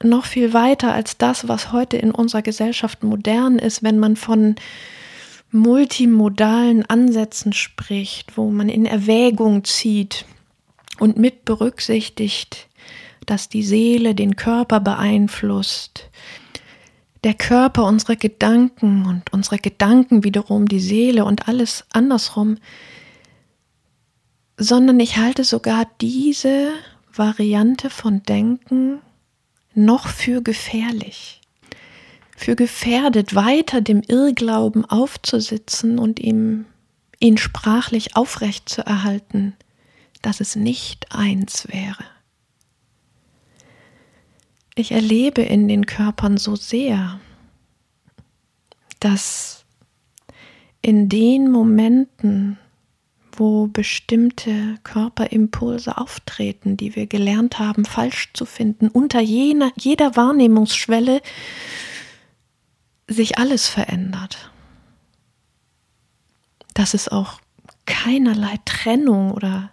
noch 0.02 0.24
viel 0.24 0.52
weiter 0.52 0.92
als 0.92 1.18
das, 1.18 1.48
was 1.48 1.72
heute 1.72 1.96
in 1.96 2.10
unserer 2.10 2.42
Gesellschaft 2.42 3.02
modern 3.02 3.58
ist, 3.58 3.82
wenn 3.82 3.98
man 3.98 4.16
von 4.16 4.54
multimodalen 5.52 6.86
Ansätzen 6.86 7.52
spricht, 7.52 8.36
wo 8.36 8.50
man 8.50 8.68
in 8.68 8.86
Erwägung 8.86 9.64
zieht 9.64 10.24
und 10.98 11.18
mit 11.18 11.44
berücksichtigt, 11.44 12.68
dass 13.26 13.48
die 13.48 13.62
Seele 13.62 14.14
den 14.14 14.36
Körper 14.36 14.80
beeinflusst, 14.80 16.08
der 17.24 17.34
Körper 17.34 17.84
unsere 17.84 18.16
Gedanken 18.16 19.04
und 19.06 19.32
unsere 19.32 19.58
Gedanken 19.58 20.24
wiederum 20.24 20.66
die 20.66 20.80
Seele 20.80 21.24
und 21.24 21.48
alles 21.48 21.84
andersrum, 21.92 22.56
sondern 24.56 25.00
ich 25.00 25.18
halte 25.18 25.44
sogar 25.44 25.86
diese 26.00 26.70
Variante 27.12 27.90
von 27.90 28.22
Denken 28.22 29.00
noch 29.74 30.08
für 30.08 30.42
gefährlich, 30.42 31.40
für 32.36 32.56
gefährdet, 32.56 33.34
weiter 33.34 33.80
dem 33.80 34.02
Irrglauben 34.02 34.84
aufzusitzen 34.84 35.98
und 35.98 36.18
ihm 36.18 36.66
ihn 37.20 37.36
sprachlich 37.36 38.16
aufrecht 38.16 38.68
zu 38.68 38.84
erhalten, 38.84 39.54
dass 40.22 40.40
es 40.40 40.56
nicht 40.56 41.14
eins 41.14 41.68
wäre. 41.68 42.04
Ich 44.74 44.92
erlebe 44.92 45.42
in 45.42 45.68
den 45.68 45.84
Körpern 45.84 46.38
so 46.38 46.56
sehr, 46.56 47.20
dass 49.00 49.64
in 50.82 51.08
den 51.08 51.50
Momenten, 51.50 52.58
wo 53.40 53.68
bestimmte 53.68 54.76
Körperimpulse 54.84 55.96
auftreten, 55.96 56.76
die 56.76 56.94
wir 56.94 57.06
gelernt 57.06 57.58
haben, 57.58 57.86
falsch 57.86 58.34
zu 58.34 58.44
finden, 58.44 58.88
unter 58.88 59.20
jener, 59.20 59.72
jeder 59.76 60.14
Wahrnehmungsschwelle 60.14 61.22
sich 63.08 63.38
alles 63.38 63.66
verändert. 63.66 64.52
Dass 66.74 66.92
es 66.92 67.08
auch 67.08 67.40
keinerlei 67.86 68.58
Trennung 68.66 69.32
oder 69.32 69.70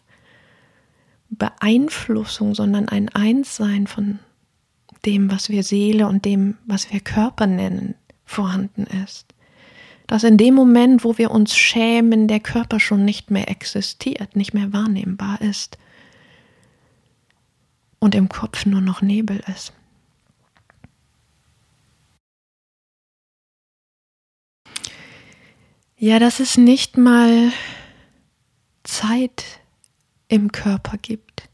Beeinflussung, 1.30 2.56
sondern 2.56 2.88
ein 2.88 3.10
Einssein 3.10 3.86
von 3.86 4.20
dem, 5.06 5.30
was 5.30 5.50
wir 5.50 5.64
Seele 5.64 6.08
und 6.08 6.24
dem, 6.24 6.58
was 6.66 6.90
wir 6.94 7.02
Körper 7.02 7.48
nennen, 7.48 7.96
vorhanden 8.24 8.86
ist 9.04 9.27
dass 10.08 10.24
in 10.24 10.38
dem 10.38 10.56
Moment, 10.56 11.04
wo 11.04 11.18
wir 11.18 11.32
uns 11.32 11.56
schämen, 11.56 12.28
der 12.28 12.40
Körper 12.40 12.80
schon 12.80 13.04
nicht 13.04 13.30
mehr 13.30 13.50
existiert, 13.50 14.36
nicht 14.36 14.54
mehr 14.54 14.72
wahrnehmbar 14.72 15.42
ist 15.42 15.78
und 18.00 18.16
im 18.16 18.30
Kopf 18.30 18.66
nur 18.66 18.82
noch 18.82 19.02
Nebel 19.02 19.44
ist. 19.54 19.74
Ja, 26.00 26.20
dass 26.20 26.40
es 26.40 26.58
nicht 26.58 26.96
mal 26.96 27.52
Zeit 28.84 29.44
im 30.28 30.52
Körper 30.52 30.98
gibt, 30.98 31.50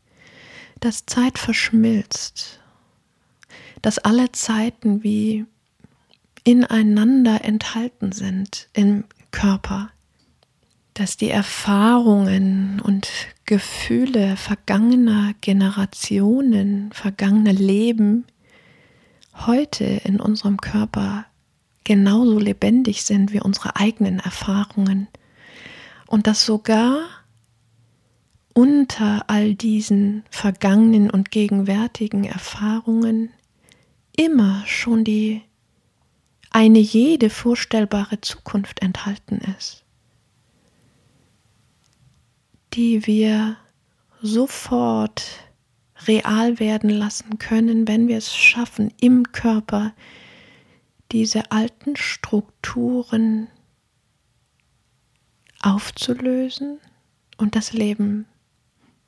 dass 0.81 1.05
Zeit 1.05 1.39
verschmilzt, 1.39 2.59
dass 3.81 3.99
alle 3.99 4.33
Zeiten 4.33 5.01
wie 5.01 5.45
ineinander 6.43 7.43
enthalten 7.43 8.12
sind 8.12 8.69
im 8.73 9.06
Körper, 9.32 9.89
dass 10.93 11.17
die 11.17 11.29
Erfahrungen 11.29 12.79
und 12.82 13.10
Gefühle 13.45 14.38
vergangener 14.38 15.34
Generationen, 15.41 16.91
vergangener 16.91 17.53
Leben 17.53 18.25
heute 19.45 19.84
in 19.84 20.19
unserem 20.19 20.58
Körper 20.58 21.25
genauso 21.84 22.39
lebendig 22.39 23.03
sind 23.03 23.34
wie 23.34 23.41
unsere 23.41 23.75
eigenen 23.75 24.19
Erfahrungen. 24.19 25.08
Und 26.08 26.27
dass 26.27 26.45
sogar 26.45 26.99
unter 28.53 29.29
all 29.29 29.56
diesen 29.56 30.23
vergangenen 30.29 31.10
und 31.10 31.32
gegenwärtigen 31.32 32.23
Erfahrungen 32.23 33.32
immer 34.15 34.63
schon 34.67 35.03
die 35.03 35.41
eine 36.53 36.79
jede 36.79 37.29
vorstellbare 37.29 38.21
Zukunft 38.21 38.81
enthalten 38.81 39.39
ist, 39.57 39.83
die 42.73 43.05
wir 43.05 43.57
sofort 44.21 45.23
real 46.07 46.59
werden 46.59 46.89
lassen 46.89 47.39
können, 47.39 47.87
wenn 47.87 48.07
wir 48.07 48.17
es 48.17 48.35
schaffen, 48.35 48.93
im 49.01 49.31
Körper 49.31 49.93
diese 51.11 51.51
alten 51.51 51.95
Strukturen 51.95 53.47
aufzulösen 55.61 56.79
und 57.37 57.55
das 57.55 57.73
Leben 57.73 58.27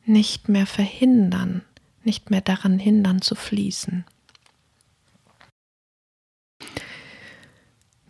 nicht 0.04 0.50
mehr 0.50 0.66
verhindern, 0.66 1.64
nicht 2.04 2.32
mehr 2.32 2.42
daran 2.42 2.80
hindern 2.80 3.22
zu 3.22 3.36
fließen. 3.36 4.06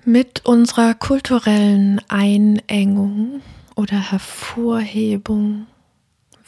Mit 0.07 0.45
unserer 0.45 0.93
kulturellen 0.93 1.99
Einengung 2.09 3.41
oder 3.75 4.11
Hervorhebung 4.11 5.65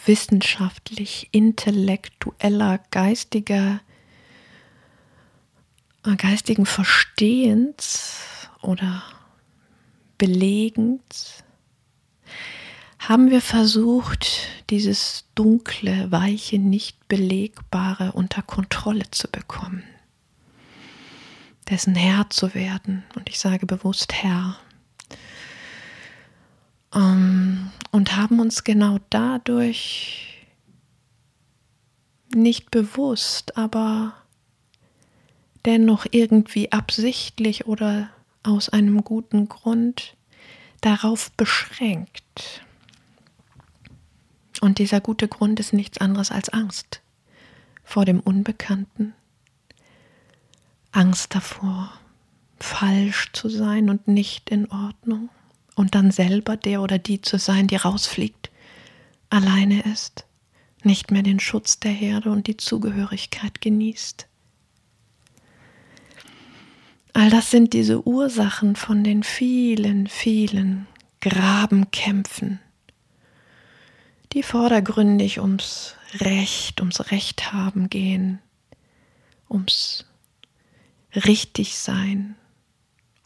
wissenschaftlich, 0.05 1.29
intellektueller, 1.31 2.79
geistiger, 2.91 3.81
äh, 6.05 6.15
geistigen 6.17 6.67
Verstehens 6.67 8.19
oder 8.61 9.01
Belegens 10.19 11.43
haben 12.99 13.31
wir 13.31 13.41
versucht, 13.41 14.49
dieses 14.69 15.25
dunkle, 15.33 16.11
weiche, 16.11 16.59
nicht 16.59 17.07
belegbare 17.07 18.11
unter 18.11 18.43
Kontrolle 18.43 19.09
zu 19.09 19.27
bekommen 19.27 19.83
dessen 21.69 21.95
Herr 21.95 22.29
zu 22.29 22.53
werden. 22.53 23.03
Und 23.15 23.29
ich 23.29 23.39
sage 23.39 23.65
bewusst 23.65 24.13
Herr. 24.13 24.57
Ähm, 26.93 27.71
und 27.91 28.15
haben 28.15 28.39
uns 28.39 28.63
genau 28.63 28.99
dadurch 29.09 30.47
nicht 32.33 32.71
bewusst, 32.71 33.57
aber 33.57 34.13
dennoch 35.65 36.05
irgendwie 36.11 36.71
absichtlich 36.71 37.67
oder 37.67 38.09
aus 38.43 38.69
einem 38.69 39.03
guten 39.03 39.49
Grund 39.49 40.15
darauf 40.81 41.31
beschränkt. 41.31 42.63
Und 44.61 44.79
dieser 44.79 45.01
gute 45.01 45.27
Grund 45.27 45.59
ist 45.59 45.73
nichts 45.73 45.99
anderes 45.99 46.31
als 46.31 46.49
Angst 46.49 47.01
vor 47.83 48.05
dem 48.05 48.19
Unbekannten, 48.19 49.13
Angst 50.97 51.35
davor, 51.35 51.93
falsch 52.59 53.31
zu 53.31 53.49
sein 53.49 53.91
und 53.91 54.07
nicht 54.07 54.49
in 54.49 54.67
Ordnung 54.71 55.29
und 55.75 55.93
dann 55.93 56.09
selber 56.09 56.57
der 56.57 56.81
oder 56.81 56.97
die 56.97 57.21
zu 57.21 57.37
sein, 57.37 57.67
die 57.67 57.75
rausfliegt, 57.75 58.49
alleine 59.29 59.83
ist, 59.83 60.25
nicht 60.81 61.11
mehr 61.11 61.21
den 61.21 61.39
Schutz 61.39 61.79
der 61.79 61.91
Herde 61.91 62.31
und 62.31 62.47
die 62.47 62.57
Zugehörigkeit 62.57 63.61
genießt. 63.61 64.27
All 67.13 67.29
das 67.29 67.51
sind 67.51 67.73
diese 67.73 68.07
Ursachen 68.07 68.75
von 68.75 69.03
den 69.03 69.21
vielen, 69.21 70.07
vielen 70.07 70.87
Grabenkämpfen, 71.21 72.59
die 74.33 74.41
vordergründig 74.41 75.41
ums 75.41 75.93
Recht, 76.15 76.81
ums 76.81 77.11
Recht 77.11 77.53
haben 77.53 77.91
gehen, 77.91 78.39
ums 79.47 80.06
richtig 81.25 81.77
sein 81.77 82.35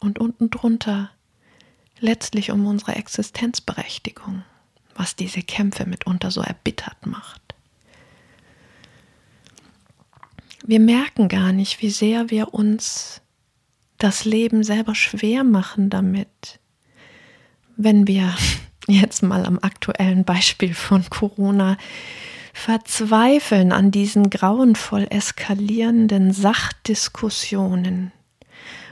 und 0.00 0.18
unten 0.18 0.50
drunter 0.50 1.10
letztlich 1.98 2.50
um 2.50 2.66
unsere 2.66 2.96
Existenzberechtigung, 2.96 4.42
was 4.94 5.16
diese 5.16 5.42
Kämpfe 5.42 5.86
mitunter 5.86 6.30
so 6.30 6.40
erbittert 6.40 7.06
macht. 7.06 7.40
Wir 10.64 10.80
merken 10.80 11.28
gar 11.28 11.52
nicht, 11.52 11.82
wie 11.82 11.90
sehr 11.90 12.30
wir 12.30 12.54
uns 12.54 13.20
das 13.98 14.24
Leben 14.24 14.64
selber 14.64 14.94
schwer 14.94 15.44
machen 15.44 15.90
damit, 15.90 16.60
wenn 17.76 18.06
wir 18.06 18.34
jetzt 18.88 19.22
mal 19.22 19.46
am 19.46 19.58
aktuellen 19.60 20.24
Beispiel 20.24 20.74
von 20.74 21.08
Corona 21.08 21.76
verzweifeln 22.52 23.72
an 23.72 23.90
diesen 23.90 24.30
grauenvoll 24.30 25.06
eskalierenden 25.10 26.32
Sachdiskussionen, 26.32 28.12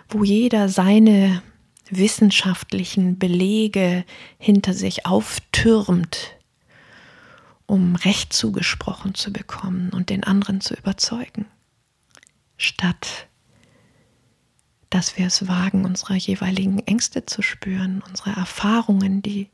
wo 0.09 0.25
jeder 0.25 0.68
seine 0.68 1.42
wissenschaftlichen 1.90 3.18
Belege 3.18 4.05
hinter 4.38 4.75
sich 4.75 5.07
auftürmt, 5.07 6.37
um 7.66 7.96
Recht 7.96 8.33
zugesprochen 8.33 9.14
zu 9.14 9.33
bekommen 9.33 9.90
und 9.90 10.11
den 10.11 10.25
anderen 10.25 10.61
zu 10.61 10.75
überzeugen, 10.75 11.46
statt 12.57 13.29
dass 14.90 15.16
wir 15.16 15.29
es 15.29 15.46
wagen, 15.46 15.85
unsere 15.85 16.14
jeweiligen 16.14 16.81
Ängste 16.81 17.25
zu 17.25 17.42
spüren, 17.42 18.03
unsere 18.09 18.31
Erfahrungen, 18.31 19.23
die 19.23 19.49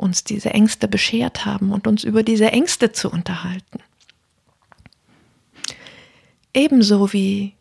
uns 0.00 0.24
diese 0.24 0.50
Ängste 0.50 0.88
beschert 0.88 1.44
haben 1.44 1.72
und 1.72 1.86
uns 1.86 2.04
über 2.04 2.22
diese 2.22 2.50
Ängste 2.52 2.92
zu 2.92 3.10
unterhalten. 3.10 3.80
Ebenso 6.54 7.12
wie 7.12 7.54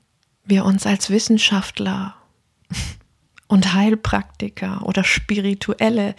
wir 0.46 0.66
uns 0.66 0.86
als 0.86 1.10
Wissenschaftler 1.10 2.16
und 3.48 3.74
Heilpraktiker 3.74 4.86
oder 4.86 5.04
Spirituelle 5.04 6.16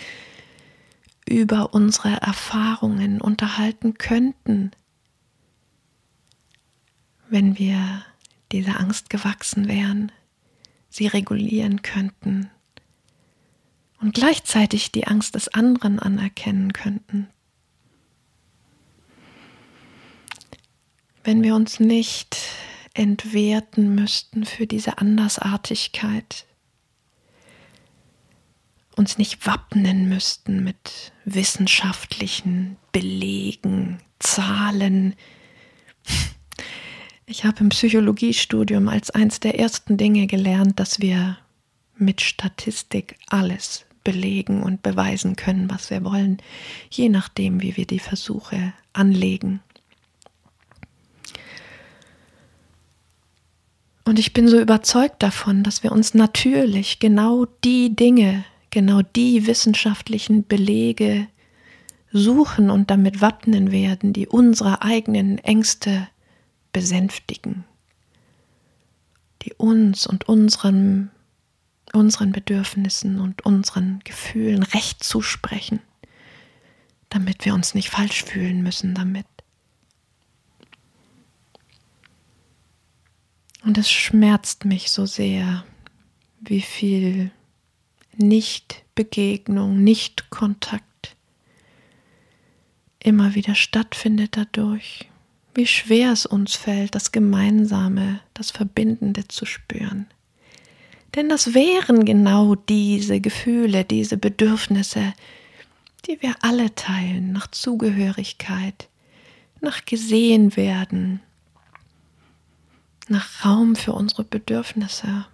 über 1.26 1.74
unsere 1.74 2.20
Erfahrungen 2.20 3.20
unterhalten 3.20 3.94
könnten, 3.94 4.72
wenn 7.28 7.58
wir 7.58 8.04
dieser 8.52 8.80
Angst 8.80 9.10
gewachsen 9.10 9.68
wären, 9.68 10.12
sie 10.88 11.06
regulieren 11.06 11.82
könnten 11.82 12.50
und 14.00 14.14
gleichzeitig 14.14 14.92
die 14.92 15.06
Angst 15.06 15.34
des 15.34 15.48
anderen 15.48 15.98
anerkennen 15.98 16.72
könnten. 16.72 17.28
Wenn 21.22 21.42
wir 21.42 21.54
uns 21.54 21.80
nicht 21.80 22.38
entwerten 22.94 23.94
müssten 23.94 24.46
für 24.46 24.66
diese 24.66 24.98
Andersartigkeit, 24.98 26.46
uns 28.96 29.18
nicht 29.18 29.46
wappnen 29.46 30.08
müssten 30.08 30.64
mit 30.64 31.12
wissenschaftlichen 31.24 32.76
Belegen, 32.92 34.02
Zahlen. 34.18 35.14
Ich 37.26 37.44
habe 37.44 37.60
im 37.60 37.68
Psychologiestudium 37.68 38.88
als 38.88 39.10
eins 39.10 39.40
der 39.40 39.58
ersten 39.58 39.96
Dinge 39.96 40.26
gelernt, 40.26 40.80
dass 40.80 41.00
wir 41.00 41.38
mit 41.96 42.20
Statistik 42.20 43.16
alles 43.28 43.86
belegen 44.04 44.62
und 44.62 44.82
beweisen 44.82 45.36
können, 45.36 45.70
was 45.70 45.90
wir 45.90 46.04
wollen, 46.04 46.38
je 46.90 47.08
nachdem, 47.08 47.60
wie 47.62 47.76
wir 47.76 47.86
die 47.86 47.98
Versuche 47.98 48.72
anlegen. 48.92 49.60
Und 54.04 54.18
ich 54.18 54.32
bin 54.32 54.48
so 54.48 54.58
überzeugt 54.58 55.22
davon, 55.22 55.62
dass 55.62 55.82
wir 55.82 55.92
uns 55.92 56.14
natürlich 56.14 56.98
genau 56.98 57.46
die 57.62 57.94
Dinge, 57.94 58.44
genau 58.70 59.02
die 59.02 59.46
wissenschaftlichen 59.46 60.44
Belege 60.44 61.28
suchen 62.12 62.70
und 62.70 62.90
damit 62.90 63.20
wappnen 63.20 63.70
werden, 63.70 64.12
die 64.12 64.26
unsere 64.26 64.82
eigenen 64.82 65.38
Ängste 65.38 66.08
besänftigen, 66.72 67.64
die 69.42 69.54
uns 69.54 70.06
und 70.06 70.28
unserem 70.28 71.10
unseren 71.92 72.32
Bedürfnissen 72.32 73.20
und 73.20 73.44
unseren 73.44 74.00
Gefühlen 74.04 74.62
Recht 74.62 75.02
zusprechen, 75.02 75.80
damit 77.08 77.44
wir 77.44 77.54
uns 77.54 77.74
nicht 77.74 77.90
falsch 77.90 78.24
fühlen 78.24 78.62
müssen 78.62 78.94
damit. 78.94 79.26
Und 83.64 83.76
es 83.76 83.90
schmerzt 83.90 84.64
mich 84.64 84.90
so 84.90 85.06
sehr, 85.06 85.64
wie 86.40 86.62
viel 86.62 87.30
Nicht-Begegnung, 88.16 89.82
Nicht-Kontakt 89.82 91.16
immer 93.02 93.34
wieder 93.34 93.54
stattfindet 93.54 94.36
dadurch, 94.36 95.08
wie 95.54 95.66
schwer 95.66 96.12
es 96.12 96.26
uns 96.26 96.54
fällt, 96.54 96.94
das 96.94 97.12
Gemeinsame, 97.12 98.20
das 98.34 98.50
Verbindende 98.50 99.26
zu 99.26 99.46
spüren. 99.46 100.06
Denn 101.14 101.28
das 101.28 101.54
wären 101.54 102.04
genau 102.04 102.54
diese 102.54 103.20
Gefühle, 103.20 103.84
diese 103.84 104.16
Bedürfnisse, 104.16 105.12
die 106.06 106.22
wir 106.22 106.34
alle 106.40 106.74
teilen, 106.74 107.32
nach 107.32 107.48
Zugehörigkeit, 107.48 108.88
nach 109.60 109.84
gesehen 109.84 110.56
werden, 110.56 111.20
nach 113.08 113.44
Raum 113.44 113.74
für 113.74 113.92
unsere 113.92 114.24
Bedürfnisse, 114.24 115.26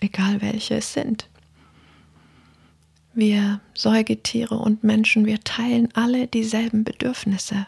egal 0.00 0.42
welche 0.42 0.76
es 0.76 0.92
sind. 0.92 1.28
Wir 3.14 3.60
Säugetiere 3.74 4.56
und 4.56 4.82
Menschen, 4.82 5.24
wir 5.26 5.40
teilen 5.40 5.88
alle 5.94 6.26
dieselben 6.26 6.82
Bedürfnisse. 6.82 7.66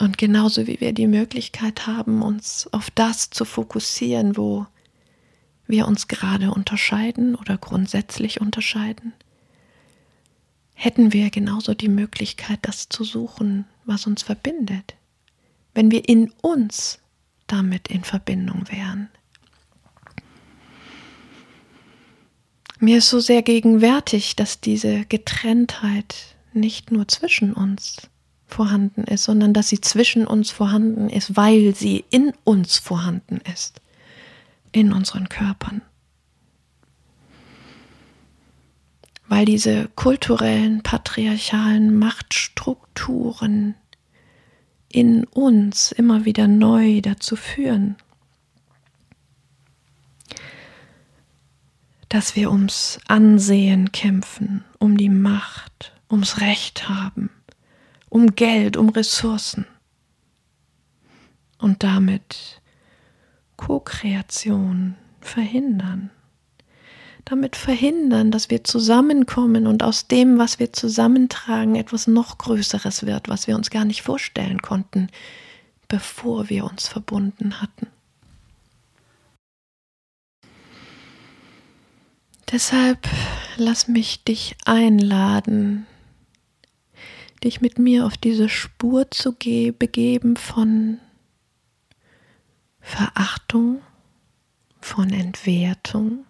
Und 0.00 0.13
genauso 0.24 0.66
wie 0.66 0.80
wir 0.80 0.94
die 0.94 1.06
Möglichkeit 1.06 1.86
haben, 1.86 2.22
uns 2.22 2.66
auf 2.72 2.90
das 2.90 3.28
zu 3.28 3.44
fokussieren, 3.44 4.38
wo 4.38 4.66
wir 5.66 5.86
uns 5.86 6.08
gerade 6.08 6.50
unterscheiden 6.50 7.34
oder 7.34 7.58
grundsätzlich 7.58 8.40
unterscheiden, 8.40 9.12
hätten 10.72 11.12
wir 11.12 11.28
genauso 11.28 11.74
die 11.74 11.90
Möglichkeit, 11.90 12.60
das 12.62 12.88
zu 12.88 13.04
suchen, 13.04 13.66
was 13.84 14.06
uns 14.06 14.22
verbindet, 14.22 14.94
wenn 15.74 15.90
wir 15.90 16.08
in 16.08 16.32
uns 16.40 17.00
damit 17.46 17.88
in 17.88 18.02
Verbindung 18.02 18.64
wären. 18.70 19.10
Mir 22.78 22.96
ist 22.96 23.10
so 23.10 23.20
sehr 23.20 23.42
gegenwärtig, 23.42 24.36
dass 24.36 24.62
diese 24.62 25.04
Getrenntheit 25.04 26.34
nicht 26.54 26.92
nur 26.92 27.08
zwischen 27.08 27.52
uns 27.52 28.08
vorhanden 28.46 29.04
ist, 29.04 29.24
sondern 29.24 29.52
dass 29.52 29.68
sie 29.68 29.80
zwischen 29.80 30.26
uns 30.26 30.50
vorhanden 30.50 31.08
ist, 31.08 31.36
weil 31.36 31.74
sie 31.74 32.04
in 32.10 32.32
uns 32.44 32.78
vorhanden 32.78 33.40
ist, 33.52 33.80
in 34.72 34.92
unseren 34.92 35.28
Körpern. 35.28 35.82
Weil 39.26 39.46
diese 39.46 39.88
kulturellen, 39.94 40.82
patriarchalen 40.82 41.98
Machtstrukturen 41.98 43.74
in 44.88 45.24
uns 45.24 45.90
immer 45.92 46.24
wieder 46.24 46.46
neu 46.46 47.00
dazu 47.00 47.34
führen, 47.34 47.96
dass 52.08 52.36
wir 52.36 52.52
ums 52.52 53.00
Ansehen 53.08 53.90
kämpfen, 53.90 54.62
um 54.78 54.96
die 54.96 55.08
Macht, 55.08 55.92
ums 56.08 56.40
Recht 56.40 56.88
haben 56.88 57.30
um 58.14 58.36
Geld, 58.36 58.76
um 58.76 58.90
Ressourcen 58.90 59.66
und 61.58 61.82
damit 61.82 62.60
Co-Kreation 63.56 64.94
verhindern. 65.20 66.10
Damit 67.24 67.56
verhindern, 67.56 68.30
dass 68.30 68.50
wir 68.50 68.62
zusammenkommen 68.62 69.66
und 69.66 69.82
aus 69.82 70.06
dem, 70.06 70.38
was 70.38 70.60
wir 70.60 70.72
zusammentragen, 70.72 71.74
etwas 71.74 72.06
noch 72.06 72.38
Größeres 72.38 73.04
wird, 73.04 73.28
was 73.28 73.48
wir 73.48 73.56
uns 73.56 73.70
gar 73.70 73.84
nicht 73.84 74.02
vorstellen 74.02 74.62
konnten, 74.62 75.08
bevor 75.88 76.48
wir 76.48 76.66
uns 76.66 76.86
verbunden 76.86 77.60
hatten. 77.60 77.88
Deshalb 82.52 83.08
lass 83.56 83.88
mich 83.88 84.22
dich 84.22 84.54
einladen, 84.64 85.88
dich 87.44 87.60
mit 87.60 87.78
mir 87.78 88.06
auf 88.06 88.16
diese 88.16 88.48
Spur 88.48 89.10
zu 89.10 89.34
begeben 89.34 90.36
von 90.36 90.98
Verachtung, 92.80 93.82
von 94.80 95.10
Entwertung, 95.10 96.26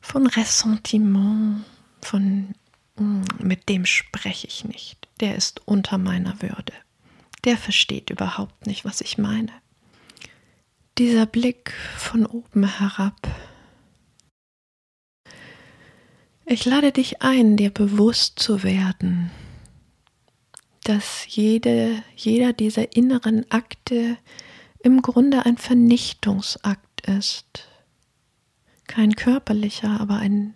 von 0.00 0.26
Ressentiment, 0.26 1.64
von 2.00 2.54
hm, 2.96 3.24
mit 3.38 3.68
dem 3.68 3.86
spreche 3.86 4.46
ich 4.46 4.64
nicht, 4.64 5.08
der 5.20 5.36
ist 5.36 5.66
unter 5.66 5.98
meiner 5.98 6.40
Würde, 6.42 6.72
der 7.44 7.56
versteht 7.56 8.10
überhaupt 8.10 8.66
nicht, 8.66 8.84
was 8.84 9.00
ich 9.00 9.18
meine. 9.18 9.52
Dieser 10.98 11.26
Blick 11.26 11.72
von 11.96 12.26
oben 12.26 12.64
herab 12.64 13.16
ich 16.46 16.64
lade 16.64 16.92
dich 16.92 17.22
ein, 17.22 17.56
dir 17.56 17.70
bewusst 17.70 18.38
zu 18.38 18.62
werden, 18.62 19.30
dass 20.84 21.26
jede, 21.28 22.02
jeder 22.16 22.52
dieser 22.52 22.94
inneren 22.96 23.50
Akte 23.50 24.18
im 24.82 25.00
Grunde 25.00 25.46
ein 25.46 25.56
Vernichtungsakt 25.56 27.08
ist. 27.08 27.68
Kein 28.86 29.16
körperlicher, 29.16 29.98
aber 29.98 30.16
ein 30.16 30.54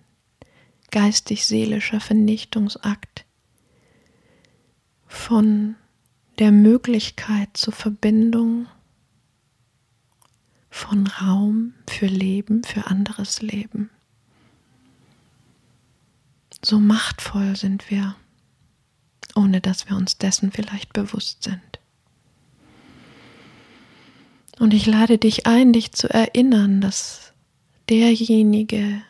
geistig-seelischer 0.91 2.01
Vernichtungsakt 2.01 3.25
von 5.07 5.77
der 6.39 6.53
Möglichkeit 6.53 7.57
zur 7.57 7.73
Verbindung 7.73 8.67
von 10.71 11.07
Raum 11.07 11.75
für 11.89 12.07
Leben, 12.07 12.63
für 12.63 12.87
anderes 12.87 13.41
Leben. 13.43 13.91
So 16.63 16.81
machtvoll 16.81 17.57
sind 17.57 17.91
wir, 17.91 18.17
ohne 19.35 19.61
dass 19.61 19.89
wir 19.89 19.97
uns 19.97 20.19
dessen 20.19 20.53
vielleicht 20.53 20.93
bewusst 20.93 21.45
sind. 21.45 21.61
Und 24.59 24.75
ich 24.75 24.87
lade 24.87 25.19
dich 25.19 25.47
ein, 25.47 25.73
dich 25.73 25.93
zu 25.93 26.09
erinnern, 26.09 26.81
dass 26.81 27.33
derjenige, 27.89 29.03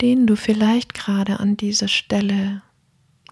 den 0.00 0.26
du 0.26 0.36
vielleicht 0.36 0.94
gerade 0.94 1.40
an 1.40 1.56
dieser 1.56 1.88
Stelle 1.88 2.62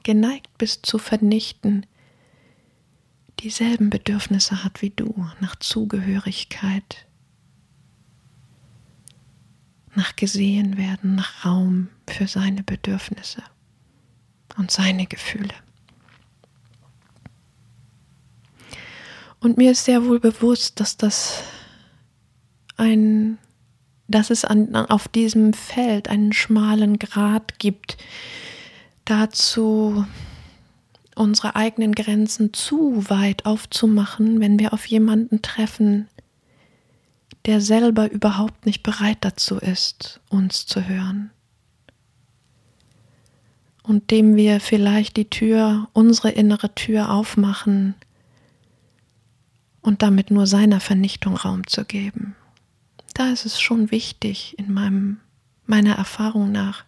geneigt 0.02 0.58
bist 0.58 0.86
zu 0.86 0.98
vernichten, 0.98 1.86
dieselben 3.40 3.90
Bedürfnisse 3.90 4.64
hat 4.64 4.82
wie 4.82 4.90
du 4.90 5.28
nach 5.40 5.56
Zugehörigkeit, 5.56 7.06
nach 9.96 10.16
gesehen 10.16 10.76
werden, 10.76 11.14
nach 11.16 11.44
Raum 11.44 11.88
für 12.08 12.26
seine 12.26 12.62
Bedürfnisse 12.62 13.42
und 14.56 14.70
seine 14.70 15.06
Gefühle. 15.06 15.54
Und 19.40 19.58
mir 19.58 19.72
ist 19.72 19.84
sehr 19.84 20.06
wohl 20.06 20.20
bewusst, 20.20 20.80
dass 20.80 20.96
das 20.96 21.42
ein, 22.76 23.38
dass 24.08 24.30
es 24.30 24.44
an, 24.44 24.74
auf 24.74 25.06
diesem 25.08 25.52
Feld 25.52 26.08
einen 26.08 26.32
schmalen 26.32 26.98
Grat 26.98 27.58
gibt, 27.58 27.98
dazu 29.04 30.06
unsere 31.14 31.56
eigenen 31.56 31.92
Grenzen 31.92 32.52
zu 32.52 33.08
weit 33.08 33.46
aufzumachen, 33.46 34.40
wenn 34.40 34.58
wir 34.58 34.72
auf 34.72 34.86
jemanden 34.86 35.42
treffen, 35.42 36.08
der 37.46 37.60
selber 37.60 38.10
überhaupt 38.10 38.66
nicht 38.66 38.82
bereit 38.82 39.18
dazu 39.20 39.58
ist, 39.58 40.20
uns 40.28 40.66
zu 40.66 40.88
hören. 40.88 41.30
Und 43.82 44.10
dem 44.10 44.34
wir 44.34 44.60
vielleicht 44.60 45.16
die 45.16 45.28
Tür, 45.28 45.88
unsere 45.92 46.30
innere 46.30 46.74
Tür 46.74 47.10
aufmachen 47.10 47.94
und 49.82 50.00
damit 50.00 50.30
nur 50.30 50.46
seiner 50.46 50.80
Vernichtung 50.80 51.36
Raum 51.36 51.66
zu 51.66 51.84
geben. 51.84 52.34
Da 53.12 53.28
ist 53.28 53.44
es 53.44 53.60
schon 53.60 53.90
wichtig, 53.90 54.58
in 54.58 54.72
meinem, 54.72 55.20
meiner 55.66 55.96
Erfahrung 55.96 56.50
nach, 56.50 56.84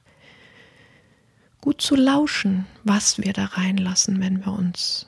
gut 1.60 1.82
zu 1.82 1.96
lauschen, 1.96 2.64
was 2.82 3.18
wir 3.18 3.34
da 3.34 3.44
reinlassen, 3.44 4.20
wenn 4.20 4.44
wir 4.44 4.52
uns 4.52 5.06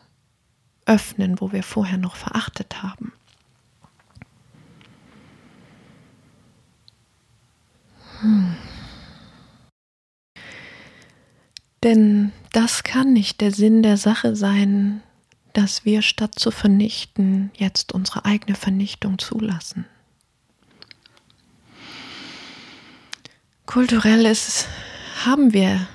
öffnen, 0.84 1.40
wo 1.40 1.52
wir 1.52 1.62
vorher 1.62 1.98
noch 1.98 2.16
verachtet 2.16 2.82
haben. 2.82 3.12
Denn 11.82 12.32
das 12.52 12.82
kann 12.82 13.12
nicht 13.12 13.40
der 13.40 13.52
Sinn 13.52 13.82
der 13.82 13.96
Sache 13.96 14.34
sein, 14.34 15.02
dass 15.52 15.84
wir 15.84 16.02
statt 16.02 16.38
zu 16.38 16.50
vernichten 16.50 17.50
jetzt 17.56 17.92
unsere 17.92 18.24
eigene 18.24 18.56
Vernichtung 18.56 19.18
zulassen. 19.18 19.86
Kulturell 23.66 24.24
ist, 24.24 24.66
haben 25.24 25.52
wir 25.52 25.86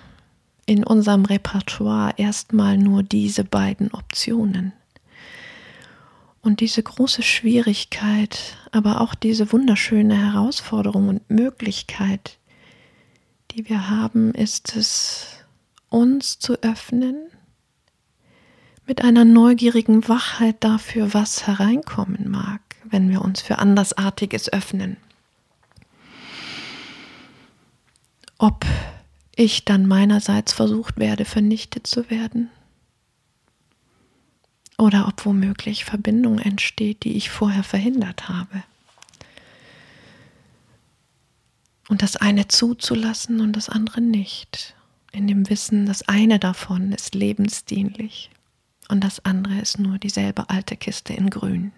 in 0.66 0.84
unserem 0.84 1.26
Repertoire 1.26 2.14
erstmal 2.18 2.78
nur 2.78 3.04
diese 3.04 3.44
beiden 3.44 3.92
Optionen. 3.94 4.74
Und 6.44 6.60
diese 6.60 6.84
große 6.84 7.24
Schwierigkeit, 7.24 8.58
aber 8.72 9.00
auch 9.00 9.16
diese 9.16 9.54
wunderschöne 9.54 10.34
Herausforderung 10.34 11.08
und 11.08 11.30
Möglichkeit, 11.30 12.38
die 13.52 13.70
wir 13.70 13.90
haben, 13.90 14.34
ist 14.34 14.76
es, 14.76 15.38
uns 15.88 16.40
zu 16.40 16.62
öffnen 16.62 17.16
mit 18.86 19.02
einer 19.06 19.24
neugierigen 19.24 20.10
Wachheit 20.10 20.58
dafür, 20.60 21.14
was 21.14 21.48
hereinkommen 21.48 22.30
mag, 22.30 22.60
wenn 22.84 23.10
wir 23.10 23.22
uns 23.22 23.42
für 23.42 23.60
andersartiges 23.60 24.52
öffnen. 24.52 24.98
Ob 28.38 28.66
ich 29.34 29.64
dann 29.64 29.88
meinerseits 29.88 30.52
versucht 30.52 31.00
werde, 31.00 31.24
vernichtet 31.24 31.88
zu 31.88 32.10
werden 32.10 32.50
oder 34.84 35.08
ob 35.08 35.26
womöglich 35.26 35.86
Verbindung 35.86 36.40
entsteht, 36.40 37.06
die 37.06 37.16
ich 37.16 37.30
vorher 37.30 37.64
verhindert 37.64 38.28
habe. 38.28 38.64
Und 41.88 42.02
das 42.02 42.18
eine 42.18 42.50
zuzulassen 42.50 43.40
und 43.40 43.54
das 43.54 43.70
andere 43.70 44.02
nicht. 44.02 44.76
In 45.14 45.28
dem 45.28 45.50
Wissen, 45.50 45.86
das 45.86 46.02
eine 46.10 46.38
davon 46.38 46.92
ist 46.92 47.16
lebensdienlich 47.16 48.30
und 48.90 49.04
das 49.04 49.24
andere 49.24 49.58
ist 49.60 49.80
nur 49.80 50.00
dieselbe 50.00 50.50
alte 50.50 50.76
Kiste 50.76 51.14
in 51.14 51.30
Grün. 51.30 51.72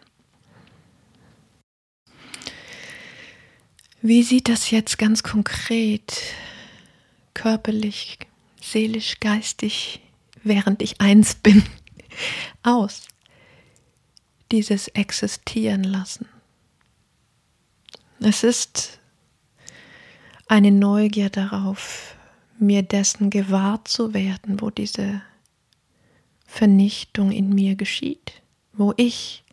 Wie 4.01 4.23
sieht 4.23 4.49
das 4.49 4.71
jetzt 4.71 4.97
ganz 4.97 5.21
konkret, 5.21 6.21
körperlich, 7.35 8.17
seelisch, 8.61 9.19
geistig, 9.19 10.01
während 10.43 10.81
ich 10.81 11.01
eins 11.01 11.35
bin, 11.35 11.63
aus. 12.63 13.07
Dieses 14.51 14.87
Existieren 14.89 15.83
lassen. 15.83 16.27
Es 18.19 18.43
ist 18.43 18.99
eine 20.47 20.71
Neugier 20.71 21.29
darauf, 21.29 22.15
mir 22.59 22.83
dessen 22.83 23.29
gewahr 23.29 23.83
zu 23.85 24.13
werden, 24.13 24.61
wo 24.61 24.69
diese 24.69 25.21
Vernichtung 26.45 27.31
in 27.31 27.49
mir 27.49 27.75
geschieht, 27.75 28.41
wo 28.71 28.93
ich 28.97 29.43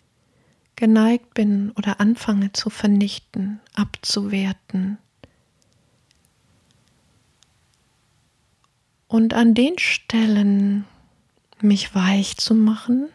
geneigt 0.77 1.35
bin 1.35 1.71
oder 1.73 2.01
anfange 2.01 2.53
zu 2.53 2.71
vernichten, 2.71 3.61
abzuwerten. 3.75 4.99
Und 9.09 9.35
an 9.35 9.55
den 9.55 9.79
Stellen, 9.79 10.87
mich 11.63 11.95
weich 11.95 12.37
zu 12.37 12.55
machen, 12.55 13.09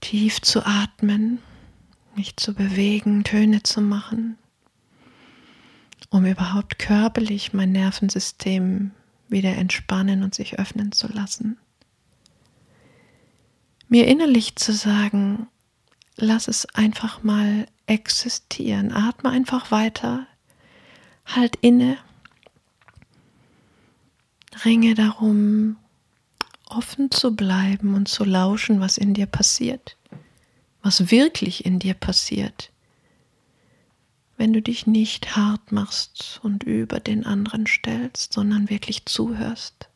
tief 0.00 0.40
zu 0.40 0.64
atmen, 0.64 1.40
mich 2.14 2.36
zu 2.36 2.54
bewegen, 2.54 3.24
Töne 3.24 3.62
zu 3.62 3.80
machen, 3.80 4.38
um 6.10 6.24
überhaupt 6.24 6.78
körperlich 6.78 7.52
mein 7.52 7.72
Nervensystem 7.72 8.92
wieder 9.28 9.56
entspannen 9.56 10.22
und 10.22 10.34
sich 10.34 10.58
öffnen 10.58 10.92
zu 10.92 11.08
lassen. 11.08 11.58
Mir 13.88 14.06
innerlich 14.06 14.56
zu 14.56 14.72
sagen, 14.72 15.46
lass 16.16 16.48
es 16.48 16.66
einfach 16.74 17.22
mal 17.22 17.66
existieren, 17.86 18.92
atme 18.92 19.30
einfach 19.30 19.70
weiter, 19.70 20.26
halt 21.24 21.56
inne, 21.56 21.98
ringe 24.64 24.94
darum, 24.94 25.76
offen 26.66 27.10
zu 27.10 27.34
bleiben 27.34 27.94
und 27.94 28.08
zu 28.08 28.24
lauschen, 28.24 28.80
was 28.80 28.98
in 28.98 29.14
dir 29.14 29.26
passiert, 29.26 29.96
was 30.82 31.10
wirklich 31.10 31.64
in 31.64 31.78
dir 31.78 31.94
passiert, 31.94 32.70
wenn 34.36 34.52
du 34.52 34.60
dich 34.60 34.86
nicht 34.86 35.36
hart 35.36 35.72
machst 35.72 36.40
und 36.42 36.64
über 36.64 37.00
den 37.00 37.24
anderen 37.24 37.66
stellst, 37.66 38.32
sondern 38.32 38.68
wirklich 38.68 39.06
zuhörst. 39.06 39.88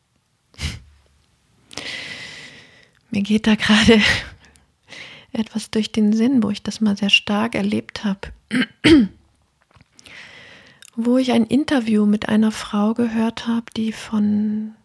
Mir 3.11 3.21
geht 3.21 3.45
da 3.47 3.55
gerade 3.55 4.01
etwas 5.33 5.69
durch 5.69 5.91
den 5.91 6.13
Sinn, 6.13 6.41
wo 6.41 6.49
ich 6.49 6.63
das 6.63 6.81
mal 6.81 6.97
sehr 6.97 7.09
stark 7.09 7.55
erlebt 7.55 8.03
habe, 8.03 8.29
wo 10.95 11.17
ich 11.17 11.31
ein 11.31 11.45
Interview 11.45 12.05
mit 12.05 12.29
einer 12.29 12.51
Frau 12.51 12.93
gehört 12.93 13.47
habe, 13.47 13.65
die 13.75 13.91
von 13.91 14.75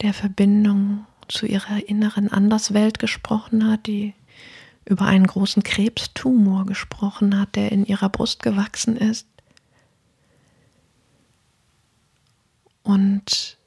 der 0.00 0.14
Verbindung 0.14 1.06
zu 1.28 1.46
ihrer 1.46 1.88
inneren 1.88 2.30
Anderswelt 2.30 2.98
gesprochen 2.98 3.70
hat, 3.70 3.86
die 3.86 4.14
über 4.84 5.04
einen 5.04 5.26
großen 5.26 5.62
Krebstumor 5.62 6.64
gesprochen 6.64 7.38
hat, 7.38 7.56
der 7.56 7.72
in 7.72 7.84
ihrer 7.84 8.08
Brust 8.08 8.42
gewachsen 8.42 8.96
ist. 8.96 9.26
Und 12.82 13.58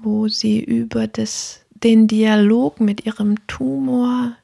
wo 0.00 0.28
sie 0.28 0.64
über 0.64 1.06
das, 1.06 1.60
den 1.74 2.08
Dialog 2.08 2.80
mit 2.80 3.04
ihrem 3.04 3.46
Tumor 3.46 4.34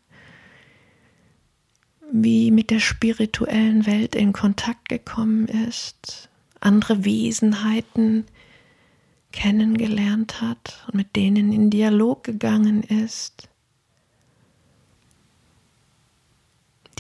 wie 2.13 2.51
mit 2.51 2.71
der 2.71 2.81
spirituellen 2.81 3.87
Welt 3.87 4.15
in 4.15 4.33
Kontakt 4.33 4.89
gekommen 4.89 5.47
ist, 5.47 6.29
andere 6.61 7.05
Wesenheiten 7.05 8.25
kennengelernt 9.33 10.41
hat 10.41 10.85
und 10.87 10.95
mit 10.95 11.16
denen 11.16 11.53
in 11.53 11.70
Dialog 11.70 12.24
gegangen 12.24 12.83
ist. 12.83 13.49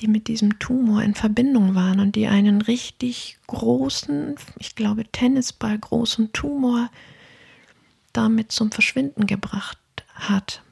die 0.00 0.08
mit 0.08 0.28
diesem 0.28 0.58
Tumor 0.58 1.02
in 1.02 1.14
Verbindung 1.14 1.74
waren 1.74 2.00
und 2.00 2.14
die 2.16 2.26
einen 2.26 2.62
richtig 2.62 3.38
großen, 3.46 4.36
ich 4.58 4.74
glaube 4.74 5.04
Tennisball 5.10 5.78
großen 5.78 6.32
Tumor 6.32 6.90
damit 8.12 8.52
zum 8.52 8.70
Verschwinden 8.70 9.26
gebracht 9.26 9.78
hat. 10.14 10.62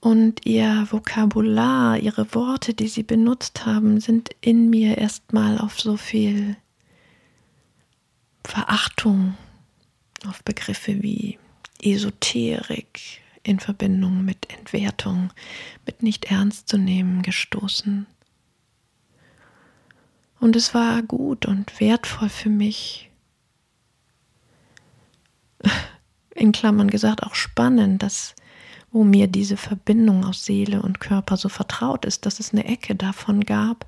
Und 0.00 0.44
ihr 0.46 0.88
Vokabular, 0.90 1.98
ihre 1.98 2.34
Worte, 2.34 2.74
die 2.74 2.88
sie 2.88 3.04
benutzt 3.04 3.66
haben, 3.66 4.00
sind 4.00 4.30
in 4.40 4.68
mir 4.68 4.98
erstmal 4.98 5.58
auf 5.58 5.80
so 5.80 5.96
viel 5.96 6.56
Verachtung, 8.44 9.36
auf 10.26 10.42
Begriffe 10.44 11.02
wie 11.02 11.38
Esoterik 11.80 13.22
in 13.42 13.58
Verbindung 13.58 14.24
mit 14.24 14.52
Entwertung, 14.52 15.32
mit 15.84 16.02
nicht 16.02 16.26
ernst 16.26 16.68
zu 16.68 16.78
nehmen 16.78 17.22
gestoßen. 17.22 18.06
Und 20.38 20.56
es 20.56 20.74
war 20.74 21.02
gut 21.02 21.46
und 21.46 21.80
wertvoll 21.80 22.28
für 22.28 22.50
mich, 22.50 23.10
in 26.34 26.52
Klammern 26.52 26.90
gesagt 26.90 27.22
auch 27.22 27.34
spannend, 27.34 28.02
dass 28.02 28.34
wo 28.92 29.04
mir 29.04 29.26
diese 29.26 29.56
Verbindung 29.56 30.24
aus 30.24 30.44
Seele 30.44 30.82
und 30.82 31.00
Körper 31.00 31.36
so 31.36 31.48
vertraut 31.48 32.04
ist, 32.04 32.26
dass 32.26 32.40
es 32.40 32.52
eine 32.52 32.66
Ecke 32.66 32.94
davon 32.94 33.44
gab, 33.44 33.86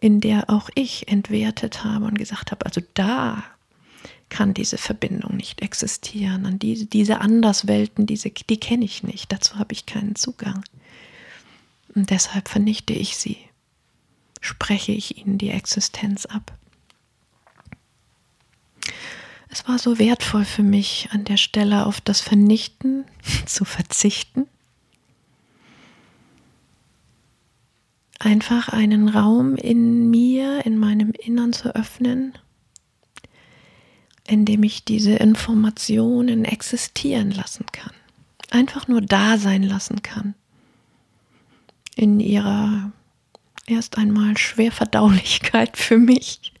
in 0.00 0.20
der 0.20 0.48
auch 0.48 0.70
ich 0.74 1.08
entwertet 1.08 1.84
habe 1.84 2.06
und 2.06 2.18
gesagt 2.18 2.52
habe, 2.52 2.64
also 2.64 2.80
da 2.94 3.42
kann 4.28 4.54
diese 4.54 4.78
Verbindung 4.78 5.36
nicht 5.36 5.60
existieren. 5.60 6.46
An 6.46 6.58
diese, 6.58 6.86
diese 6.86 7.20
Anderswelten, 7.20 8.06
diese, 8.06 8.30
die 8.30 8.60
kenne 8.60 8.84
ich 8.84 9.02
nicht. 9.02 9.32
Dazu 9.32 9.58
habe 9.58 9.72
ich 9.72 9.86
keinen 9.86 10.14
Zugang. 10.14 10.62
Und 11.94 12.10
deshalb 12.10 12.48
vernichte 12.48 12.92
ich 12.92 13.16
sie, 13.16 13.38
spreche 14.40 14.92
ich 14.92 15.18
ihnen 15.18 15.38
die 15.38 15.50
Existenz 15.50 16.26
ab. 16.26 16.56
Es 19.50 19.66
war 19.66 19.78
so 19.78 19.98
wertvoll 19.98 20.44
für 20.44 20.62
mich, 20.62 21.08
an 21.10 21.24
der 21.24 21.38
Stelle 21.38 21.86
auf 21.86 22.00
das 22.00 22.20
Vernichten 22.20 23.04
zu 23.46 23.64
verzichten. 23.64 24.46
Einfach 28.18 28.68
einen 28.68 29.08
Raum 29.08 29.54
in 29.56 30.10
mir, 30.10 30.66
in 30.66 30.76
meinem 30.78 31.12
Innern 31.12 31.52
zu 31.52 31.74
öffnen, 31.74 32.36
in 34.26 34.44
dem 34.44 34.62
ich 34.64 34.84
diese 34.84 35.12
Informationen 35.12 36.44
existieren 36.44 37.30
lassen 37.30 37.66
kann. 37.72 37.92
Einfach 38.50 38.88
nur 38.88 39.00
da 39.00 39.38
sein 39.38 39.62
lassen 39.62 40.02
kann. 40.02 40.34
In 41.94 42.18
ihrer 42.18 42.92
erst 43.66 43.98
einmal 43.98 44.36
Schwerverdaulichkeit 44.36 45.76
für 45.76 45.98
mich 45.98 46.52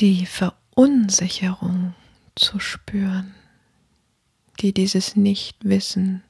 die 0.00 0.26
Verunsicherung 0.26 1.94
zu 2.34 2.58
spüren, 2.58 3.34
die 4.60 4.72
dieses 4.72 5.16
Nichtwissen 5.16 6.22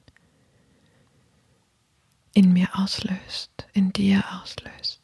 in 2.35 2.53
mir 2.53 2.67
auslöst, 2.73 3.65
in 3.73 3.91
dir 3.93 4.23
auslöst. 4.39 5.01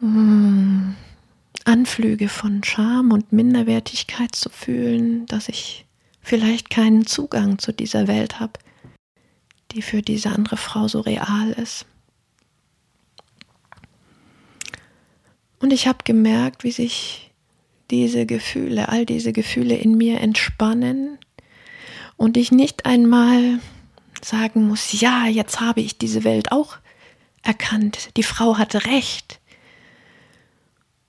Hm. 0.00 0.96
Anflüge 1.64 2.28
von 2.28 2.64
Scham 2.64 3.12
und 3.12 3.32
Minderwertigkeit 3.32 4.34
zu 4.34 4.50
fühlen, 4.50 5.26
dass 5.26 5.48
ich 5.48 5.86
vielleicht 6.20 6.70
keinen 6.70 7.06
Zugang 7.06 7.58
zu 7.58 7.72
dieser 7.72 8.08
Welt 8.08 8.40
habe, 8.40 8.54
die 9.72 9.82
für 9.82 10.02
diese 10.02 10.30
andere 10.30 10.56
Frau 10.56 10.88
so 10.88 11.00
real 11.00 11.50
ist. 11.52 11.86
Und 15.60 15.72
ich 15.72 15.86
habe 15.86 15.98
gemerkt, 16.04 16.64
wie 16.64 16.72
sich 16.72 17.30
diese 17.90 18.26
Gefühle, 18.26 18.88
all 18.88 19.06
diese 19.06 19.32
Gefühle 19.32 19.76
in 19.76 19.96
mir 19.96 20.20
entspannen 20.20 21.18
und 22.16 22.36
ich 22.36 22.50
nicht 22.50 22.86
einmal 22.86 23.60
sagen 24.24 24.68
muss, 24.68 25.00
ja, 25.00 25.26
jetzt 25.26 25.60
habe 25.60 25.80
ich 25.80 25.98
diese 25.98 26.24
Welt 26.24 26.52
auch 26.52 26.78
erkannt, 27.42 28.16
die 28.16 28.22
Frau 28.22 28.58
hatte 28.58 28.84
recht, 28.86 29.40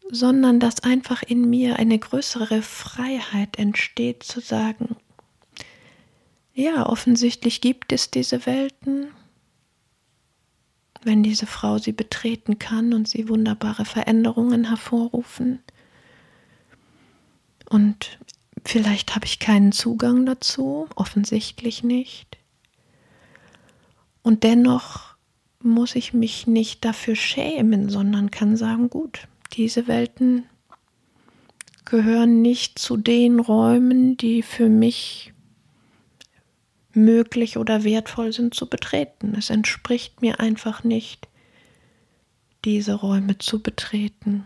sondern 0.09 0.59
dass 0.59 0.83
einfach 0.83 1.23
in 1.23 1.49
mir 1.49 1.77
eine 1.77 1.99
größere 1.99 2.61
Freiheit 2.61 3.57
entsteht 3.57 4.23
zu 4.23 4.39
sagen, 4.39 4.95
ja, 6.53 6.85
offensichtlich 6.85 7.61
gibt 7.61 7.93
es 7.93 8.11
diese 8.11 8.45
Welten 8.45 9.07
wenn 11.03 11.23
diese 11.23 11.45
Frau 11.45 11.77
sie 11.77 11.93
betreten 11.93 12.59
kann 12.59 12.93
und 12.93 13.07
sie 13.07 13.27
wunderbare 13.27 13.85
Veränderungen 13.85 14.65
hervorrufen. 14.65 15.59
Und 17.69 18.19
vielleicht 18.65 19.15
habe 19.15 19.25
ich 19.25 19.39
keinen 19.39 19.71
Zugang 19.71 20.25
dazu, 20.25 20.87
offensichtlich 20.95 21.83
nicht. 21.83 22.37
Und 24.23 24.43
dennoch 24.43 25.15
muss 25.61 25.95
ich 25.95 26.13
mich 26.13 26.47
nicht 26.47 26.85
dafür 26.85 27.15
schämen, 27.15 27.89
sondern 27.89 28.31
kann 28.31 28.55
sagen, 28.55 28.89
gut, 28.89 29.27
diese 29.53 29.87
Welten 29.87 30.45
gehören 31.85 32.41
nicht 32.41 32.79
zu 32.79 32.97
den 32.97 33.39
Räumen, 33.39 34.17
die 34.17 34.43
für 34.43 34.69
mich 34.69 35.33
möglich 36.93 37.57
oder 37.57 37.83
wertvoll 37.83 38.33
sind 38.33 38.53
zu 38.53 38.69
betreten. 38.69 39.35
Es 39.37 39.49
entspricht 39.49 40.21
mir 40.21 40.39
einfach 40.39 40.83
nicht, 40.83 41.27
diese 42.65 42.93
Räume 42.93 43.37
zu 43.37 43.61
betreten. 43.61 44.45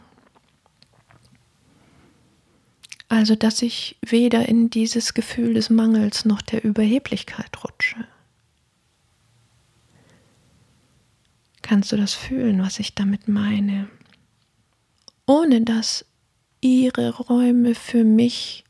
Also, 3.08 3.36
dass 3.36 3.62
ich 3.62 3.98
weder 4.06 4.48
in 4.48 4.70
dieses 4.70 5.14
Gefühl 5.14 5.54
des 5.54 5.70
Mangels 5.70 6.26
noch 6.26 6.42
der 6.42 6.64
Überheblichkeit 6.64 7.64
rutsche. 7.64 8.08
Kannst 11.66 11.92
du 11.92 11.98
das 11.98 12.14
fühlen, 12.14 12.62
was 12.62 12.78
ich 12.78 12.94
damit 12.94 13.28
meine? 13.28 13.88
Ohne 15.26 15.62
dass 15.62 16.06
ihre 16.62 17.10
Räume 17.10 17.74
für 17.74 18.04
mich 18.04 18.64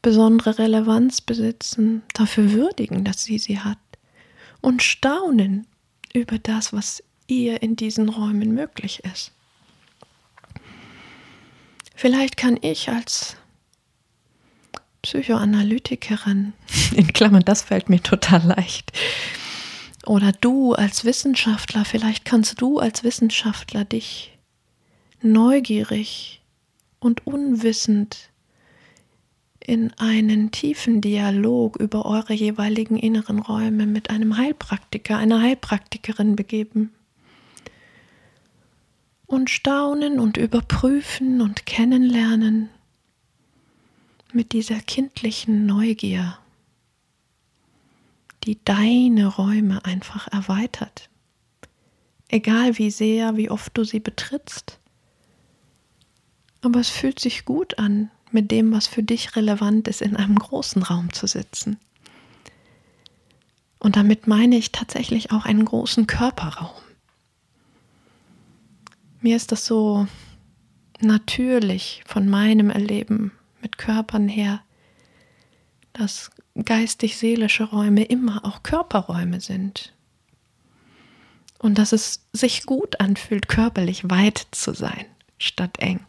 besondere 0.00 0.58
Relevanz 0.58 1.20
besitzen, 1.20 2.02
dafür 2.14 2.52
würdigen, 2.52 3.04
dass 3.04 3.24
sie 3.24 3.38
sie 3.38 3.60
hat 3.60 3.76
und 4.62 4.82
staunen 4.82 5.66
über 6.14 6.38
das, 6.38 6.72
was 6.72 7.04
ihr 7.26 7.62
in 7.62 7.76
diesen 7.76 8.08
Räumen 8.08 8.54
möglich 8.54 9.04
ist. 9.04 9.32
Vielleicht 11.94 12.38
kann 12.38 12.58
ich 12.62 12.88
als 12.88 13.36
Psychoanalytikerin, 15.02 16.54
in 16.92 17.12
Klammern, 17.12 17.44
das 17.44 17.60
fällt 17.60 17.90
mir 17.90 18.02
total 18.02 18.46
leicht, 18.46 18.92
oder 20.08 20.32
du 20.32 20.72
als 20.72 21.04
Wissenschaftler, 21.04 21.84
vielleicht 21.84 22.24
kannst 22.24 22.60
du 22.62 22.78
als 22.78 23.04
Wissenschaftler 23.04 23.84
dich 23.84 24.38
neugierig 25.20 26.40
und 26.98 27.26
unwissend 27.26 28.30
in 29.60 29.92
einen 29.98 30.50
tiefen 30.50 31.02
Dialog 31.02 31.76
über 31.76 32.06
eure 32.06 32.32
jeweiligen 32.32 32.96
inneren 32.96 33.38
Räume 33.38 33.84
mit 33.84 34.08
einem 34.08 34.38
Heilpraktiker, 34.38 35.18
einer 35.18 35.42
Heilpraktikerin 35.42 36.36
begeben. 36.36 36.90
Und 39.26 39.50
staunen 39.50 40.20
und 40.20 40.38
überprüfen 40.38 41.42
und 41.42 41.66
kennenlernen 41.66 42.70
mit 44.32 44.52
dieser 44.52 44.80
kindlichen 44.80 45.66
Neugier, 45.66 46.38
die 48.48 48.58
deine 48.64 49.26
Räume 49.26 49.84
einfach 49.84 50.26
erweitert. 50.32 51.10
Egal 52.28 52.78
wie 52.78 52.90
sehr, 52.90 53.36
wie 53.36 53.50
oft 53.50 53.76
du 53.76 53.84
sie 53.84 54.00
betrittst. 54.00 54.80
Aber 56.62 56.80
es 56.80 56.88
fühlt 56.88 57.20
sich 57.20 57.44
gut 57.44 57.78
an, 57.78 58.10
mit 58.30 58.50
dem, 58.50 58.72
was 58.72 58.86
für 58.86 59.02
dich 59.02 59.36
relevant 59.36 59.86
ist, 59.86 60.00
in 60.00 60.16
einem 60.16 60.36
großen 60.36 60.82
Raum 60.82 61.12
zu 61.12 61.26
sitzen. 61.26 61.76
Und 63.80 63.96
damit 63.96 64.26
meine 64.26 64.56
ich 64.56 64.72
tatsächlich 64.72 65.30
auch 65.30 65.44
einen 65.44 65.66
großen 65.66 66.06
Körperraum. 66.06 66.70
Mir 69.20 69.36
ist 69.36 69.52
das 69.52 69.66
so 69.66 70.06
natürlich 71.00 72.02
von 72.06 72.26
meinem 72.30 72.70
Erleben 72.70 73.32
mit 73.60 73.76
Körpern 73.76 74.26
her, 74.26 74.62
dass 75.92 76.30
geistig-seelische 76.64 77.64
Räume 77.64 78.04
immer 78.04 78.44
auch 78.44 78.62
Körperräume 78.62 79.40
sind. 79.40 79.94
Und 81.58 81.78
dass 81.78 81.92
es 81.92 82.24
sich 82.32 82.66
gut 82.66 83.00
anfühlt, 83.00 83.48
körperlich 83.48 84.08
weit 84.08 84.46
zu 84.52 84.74
sein, 84.74 85.06
statt 85.38 85.78
eng. 85.78 86.00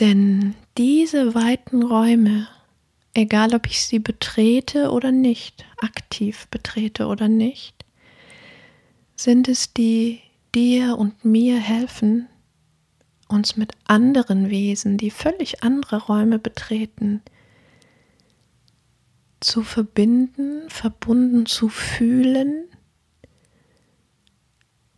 Denn 0.00 0.54
diese 0.76 1.34
weiten 1.34 1.82
Räume 1.82 2.48
egal 3.14 3.54
ob 3.54 3.66
ich 3.66 3.84
sie 3.84 3.98
betrete 3.98 4.90
oder 4.90 5.12
nicht, 5.12 5.64
aktiv 5.78 6.46
betrete 6.48 7.06
oder 7.06 7.28
nicht, 7.28 7.84
sind 9.16 9.48
es 9.48 9.72
die 9.72 10.20
dir 10.54 10.98
und 10.98 11.24
mir 11.24 11.58
helfen, 11.58 12.28
uns 13.32 13.56
mit 13.56 13.72
anderen 13.84 14.50
Wesen, 14.50 14.98
die 14.98 15.10
völlig 15.10 15.62
andere 15.62 15.96
Räume 15.96 16.38
betreten, 16.38 17.22
zu 19.40 19.62
verbinden, 19.62 20.68
verbunden 20.68 21.46
zu 21.46 21.68
fühlen 21.68 22.64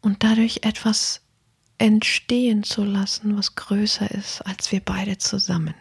und 0.03 0.23
dadurch 0.23 0.61
etwas 0.63 1.23
entstehen 1.79 2.63
zu 2.63 2.85
lassen, 2.85 3.37
was 3.37 3.55
größer 3.55 4.11
ist 4.11 4.43
als 4.43 4.71
wir 4.71 4.81
beide 4.81 5.19
zusammen. 5.19 5.75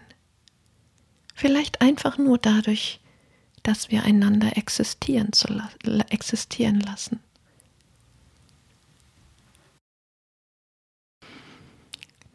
Vielleicht 1.35 1.81
einfach 1.81 2.17
nur 2.17 2.37
dadurch, 2.37 2.99
dass 3.63 3.91
wir 3.91 4.03
einander 4.03 4.57
existieren, 4.57 5.33
zu 5.33 5.51
la 5.51 5.69
existieren 6.09 6.79
lassen. 6.79 7.19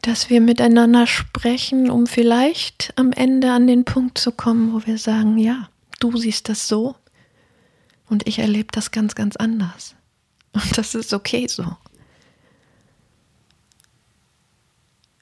Dass 0.01 0.29
wir 0.29 0.41
miteinander 0.41 1.07
sprechen, 1.07 1.89
um 1.89 2.07
vielleicht 2.07 2.93
am 2.95 3.11
Ende 3.11 3.51
an 3.51 3.67
den 3.67 3.85
Punkt 3.85 4.17
zu 4.17 4.31
kommen, 4.31 4.73
wo 4.73 4.85
wir 4.87 4.97
sagen, 4.97 5.37
ja, 5.37 5.69
du 5.99 6.15
siehst 6.17 6.49
das 6.49 6.67
so 6.67 6.95
und 8.07 8.27
ich 8.27 8.39
erlebe 8.39 8.69
das 8.71 8.91
ganz, 8.91 9.15
ganz 9.15 9.35
anders. 9.35 9.95
Und 10.51 10.77
das 10.77 10.95
ist 10.95 11.13
okay 11.13 11.47
so. 11.47 11.77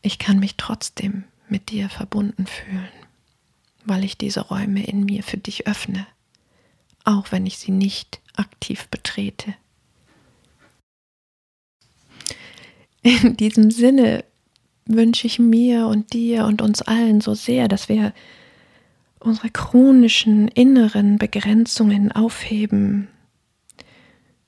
Ich 0.01 0.19
kann 0.19 0.39
mich 0.39 0.55
trotzdem 0.55 1.25
mit 1.49 1.69
dir 1.69 1.89
verbunden 1.89 2.45
fühlen, 2.45 2.87
weil 3.83 4.03
ich 4.03 4.17
diese 4.17 4.41
Räume 4.41 4.85
in 4.85 5.03
mir 5.03 5.23
für 5.23 5.37
dich 5.37 5.67
öffne, 5.67 6.07
auch 7.03 7.31
wenn 7.31 7.45
ich 7.45 7.57
sie 7.57 7.71
nicht 7.71 8.21
aktiv 8.35 8.87
betrete. 8.87 9.55
In 13.01 13.35
diesem 13.37 13.71
Sinne 13.71 14.23
wünsche 14.87 15.27
ich 15.27 15.39
mir 15.39 15.87
und 15.87 16.13
dir 16.13 16.45
und 16.45 16.61
uns 16.61 16.81
allen 16.81 17.21
so 17.21 17.33
sehr, 17.33 17.67
dass 17.67 17.89
wir 17.89 18.13
unsere 19.19 19.49
chronischen 19.49 20.47
inneren 20.47 21.17
Begrenzungen 21.17 22.11
aufheben, 22.11 23.07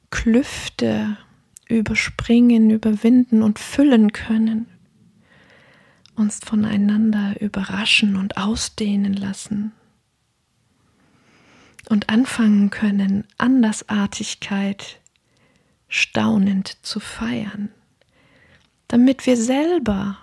Klüfte 0.10 1.18
überspringen, 1.68 2.70
überwinden 2.70 3.44
und 3.44 3.60
füllen 3.60 4.12
können, 4.12 4.68
uns 6.16 6.40
voneinander 6.44 7.40
überraschen 7.40 8.16
und 8.16 8.38
ausdehnen 8.38 9.14
lassen 9.14 9.72
und 11.90 12.10
anfangen 12.10 12.70
können, 12.70 13.26
Andersartigkeit 13.38 15.00
staunend 15.88 16.78
zu 16.84 17.00
feiern, 17.00 17.70
damit 18.88 19.26
wir 19.26 19.38
selber 19.38 20.18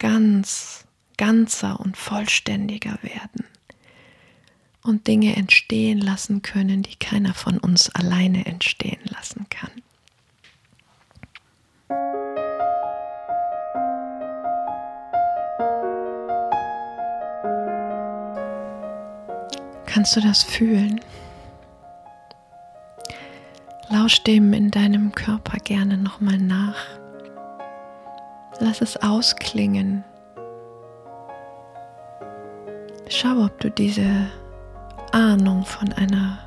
ganz, 0.00 0.84
ganzer 1.16 1.78
und 1.78 1.96
vollständiger 1.96 2.98
werden 3.02 3.44
und 4.82 5.06
Dinge 5.06 5.36
entstehen 5.36 6.00
lassen 6.00 6.42
können, 6.42 6.82
die 6.82 6.96
keiner 6.96 7.34
von 7.34 7.58
uns 7.58 7.90
alleine 7.90 8.46
entstehen 8.46 9.00
lassen 9.04 9.46
kann. 9.48 9.70
Kannst 19.86 20.16
du 20.16 20.20
das 20.20 20.42
fühlen? 20.42 21.00
Lausch 23.90 24.22
dem 24.22 24.52
in 24.52 24.70
deinem 24.70 25.12
Körper 25.12 25.58
gerne 25.58 25.98
nochmal 25.98 26.38
nach. 26.38 26.99
Lass 28.60 28.82
es 28.82 28.96
ausklingen. 28.98 30.04
Schau, 33.08 33.44
ob 33.44 33.58
du 33.58 33.70
diese 33.70 34.26
Ahnung 35.12 35.64
von 35.64 35.92
einer 35.94 36.38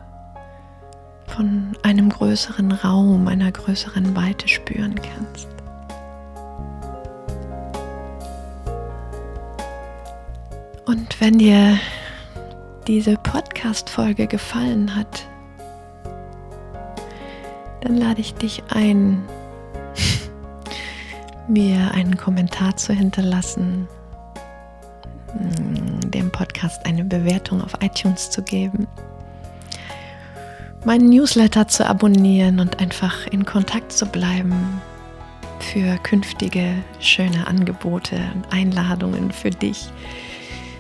von 1.36 1.76
einem 1.82 2.10
größeren 2.10 2.72
Raum, 2.72 3.28
einer 3.28 3.52
größeren 3.52 4.16
Weite 4.16 4.48
spüren 4.48 4.94
kannst. 4.96 5.48
Und 10.86 11.20
wenn 11.20 11.40
dir 11.40 11.80
diese 12.88 13.16
Podcast-Folge 13.18 14.28
gefallen 14.28 14.96
hat, 14.96 15.26
dann 17.82 17.98
lade 17.98 18.22
ich 18.22 18.36
dich 18.36 18.62
ein, 18.70 19.24
mir 21.48 21.92
einen 21.94 22.18
Kommentar 22.18 22.76
zu 22.78 22.94
hinterlassen 22.94 23.88
dem 26.14 26.32
Podcast 26.32 26.86
eine 26.86 27.04
Bewertung 27.04 27.62
auf 27.62 27.74
iTunes 27.82 28.30
zu 28.30 28.44
geben, 28.44 28.88
meinen 30.86 31.10
Newsletter 31.10 31.68
zu 31.68 31.88
abonnieren 31.88 32.60
und 32.60 32.80
einfach 32.80 33.26
in 33.28 33.46
Kontakt 33.46 33.92
zu 33.92 34.06
bleiben 34.06 34.82
für 35.60 35.98
künftige 36.04 36.76
schöne 37.00 37.48
Angebote 37.48 38.18
und 38.36 38.52
Einladungen 38.52 39.32
für 39.32 39.50
dich 39.50 39.90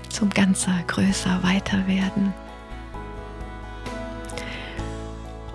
zum 0.09 0.30
ganzer, 0.30 0.76
größer, 0.88 1.41
weiter 1.41 1.88
werden. 1.88 2.34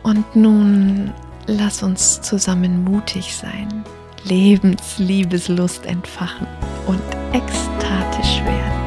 Und 0.02 0.34
nun 0.34 1.12
lass 1.46 1.82
uns 1.82 2.20
zusammen 2.22 2.82
mutig 2.82 3.36
sein, 3.36 3.84
Lebens, 4.24 4.98
Liebeslust 4.98 5.86
entfachen 5.86 6.46
und 6.86 7.00
ekstatisch 7.32 8.42
werden. 8.44 8.77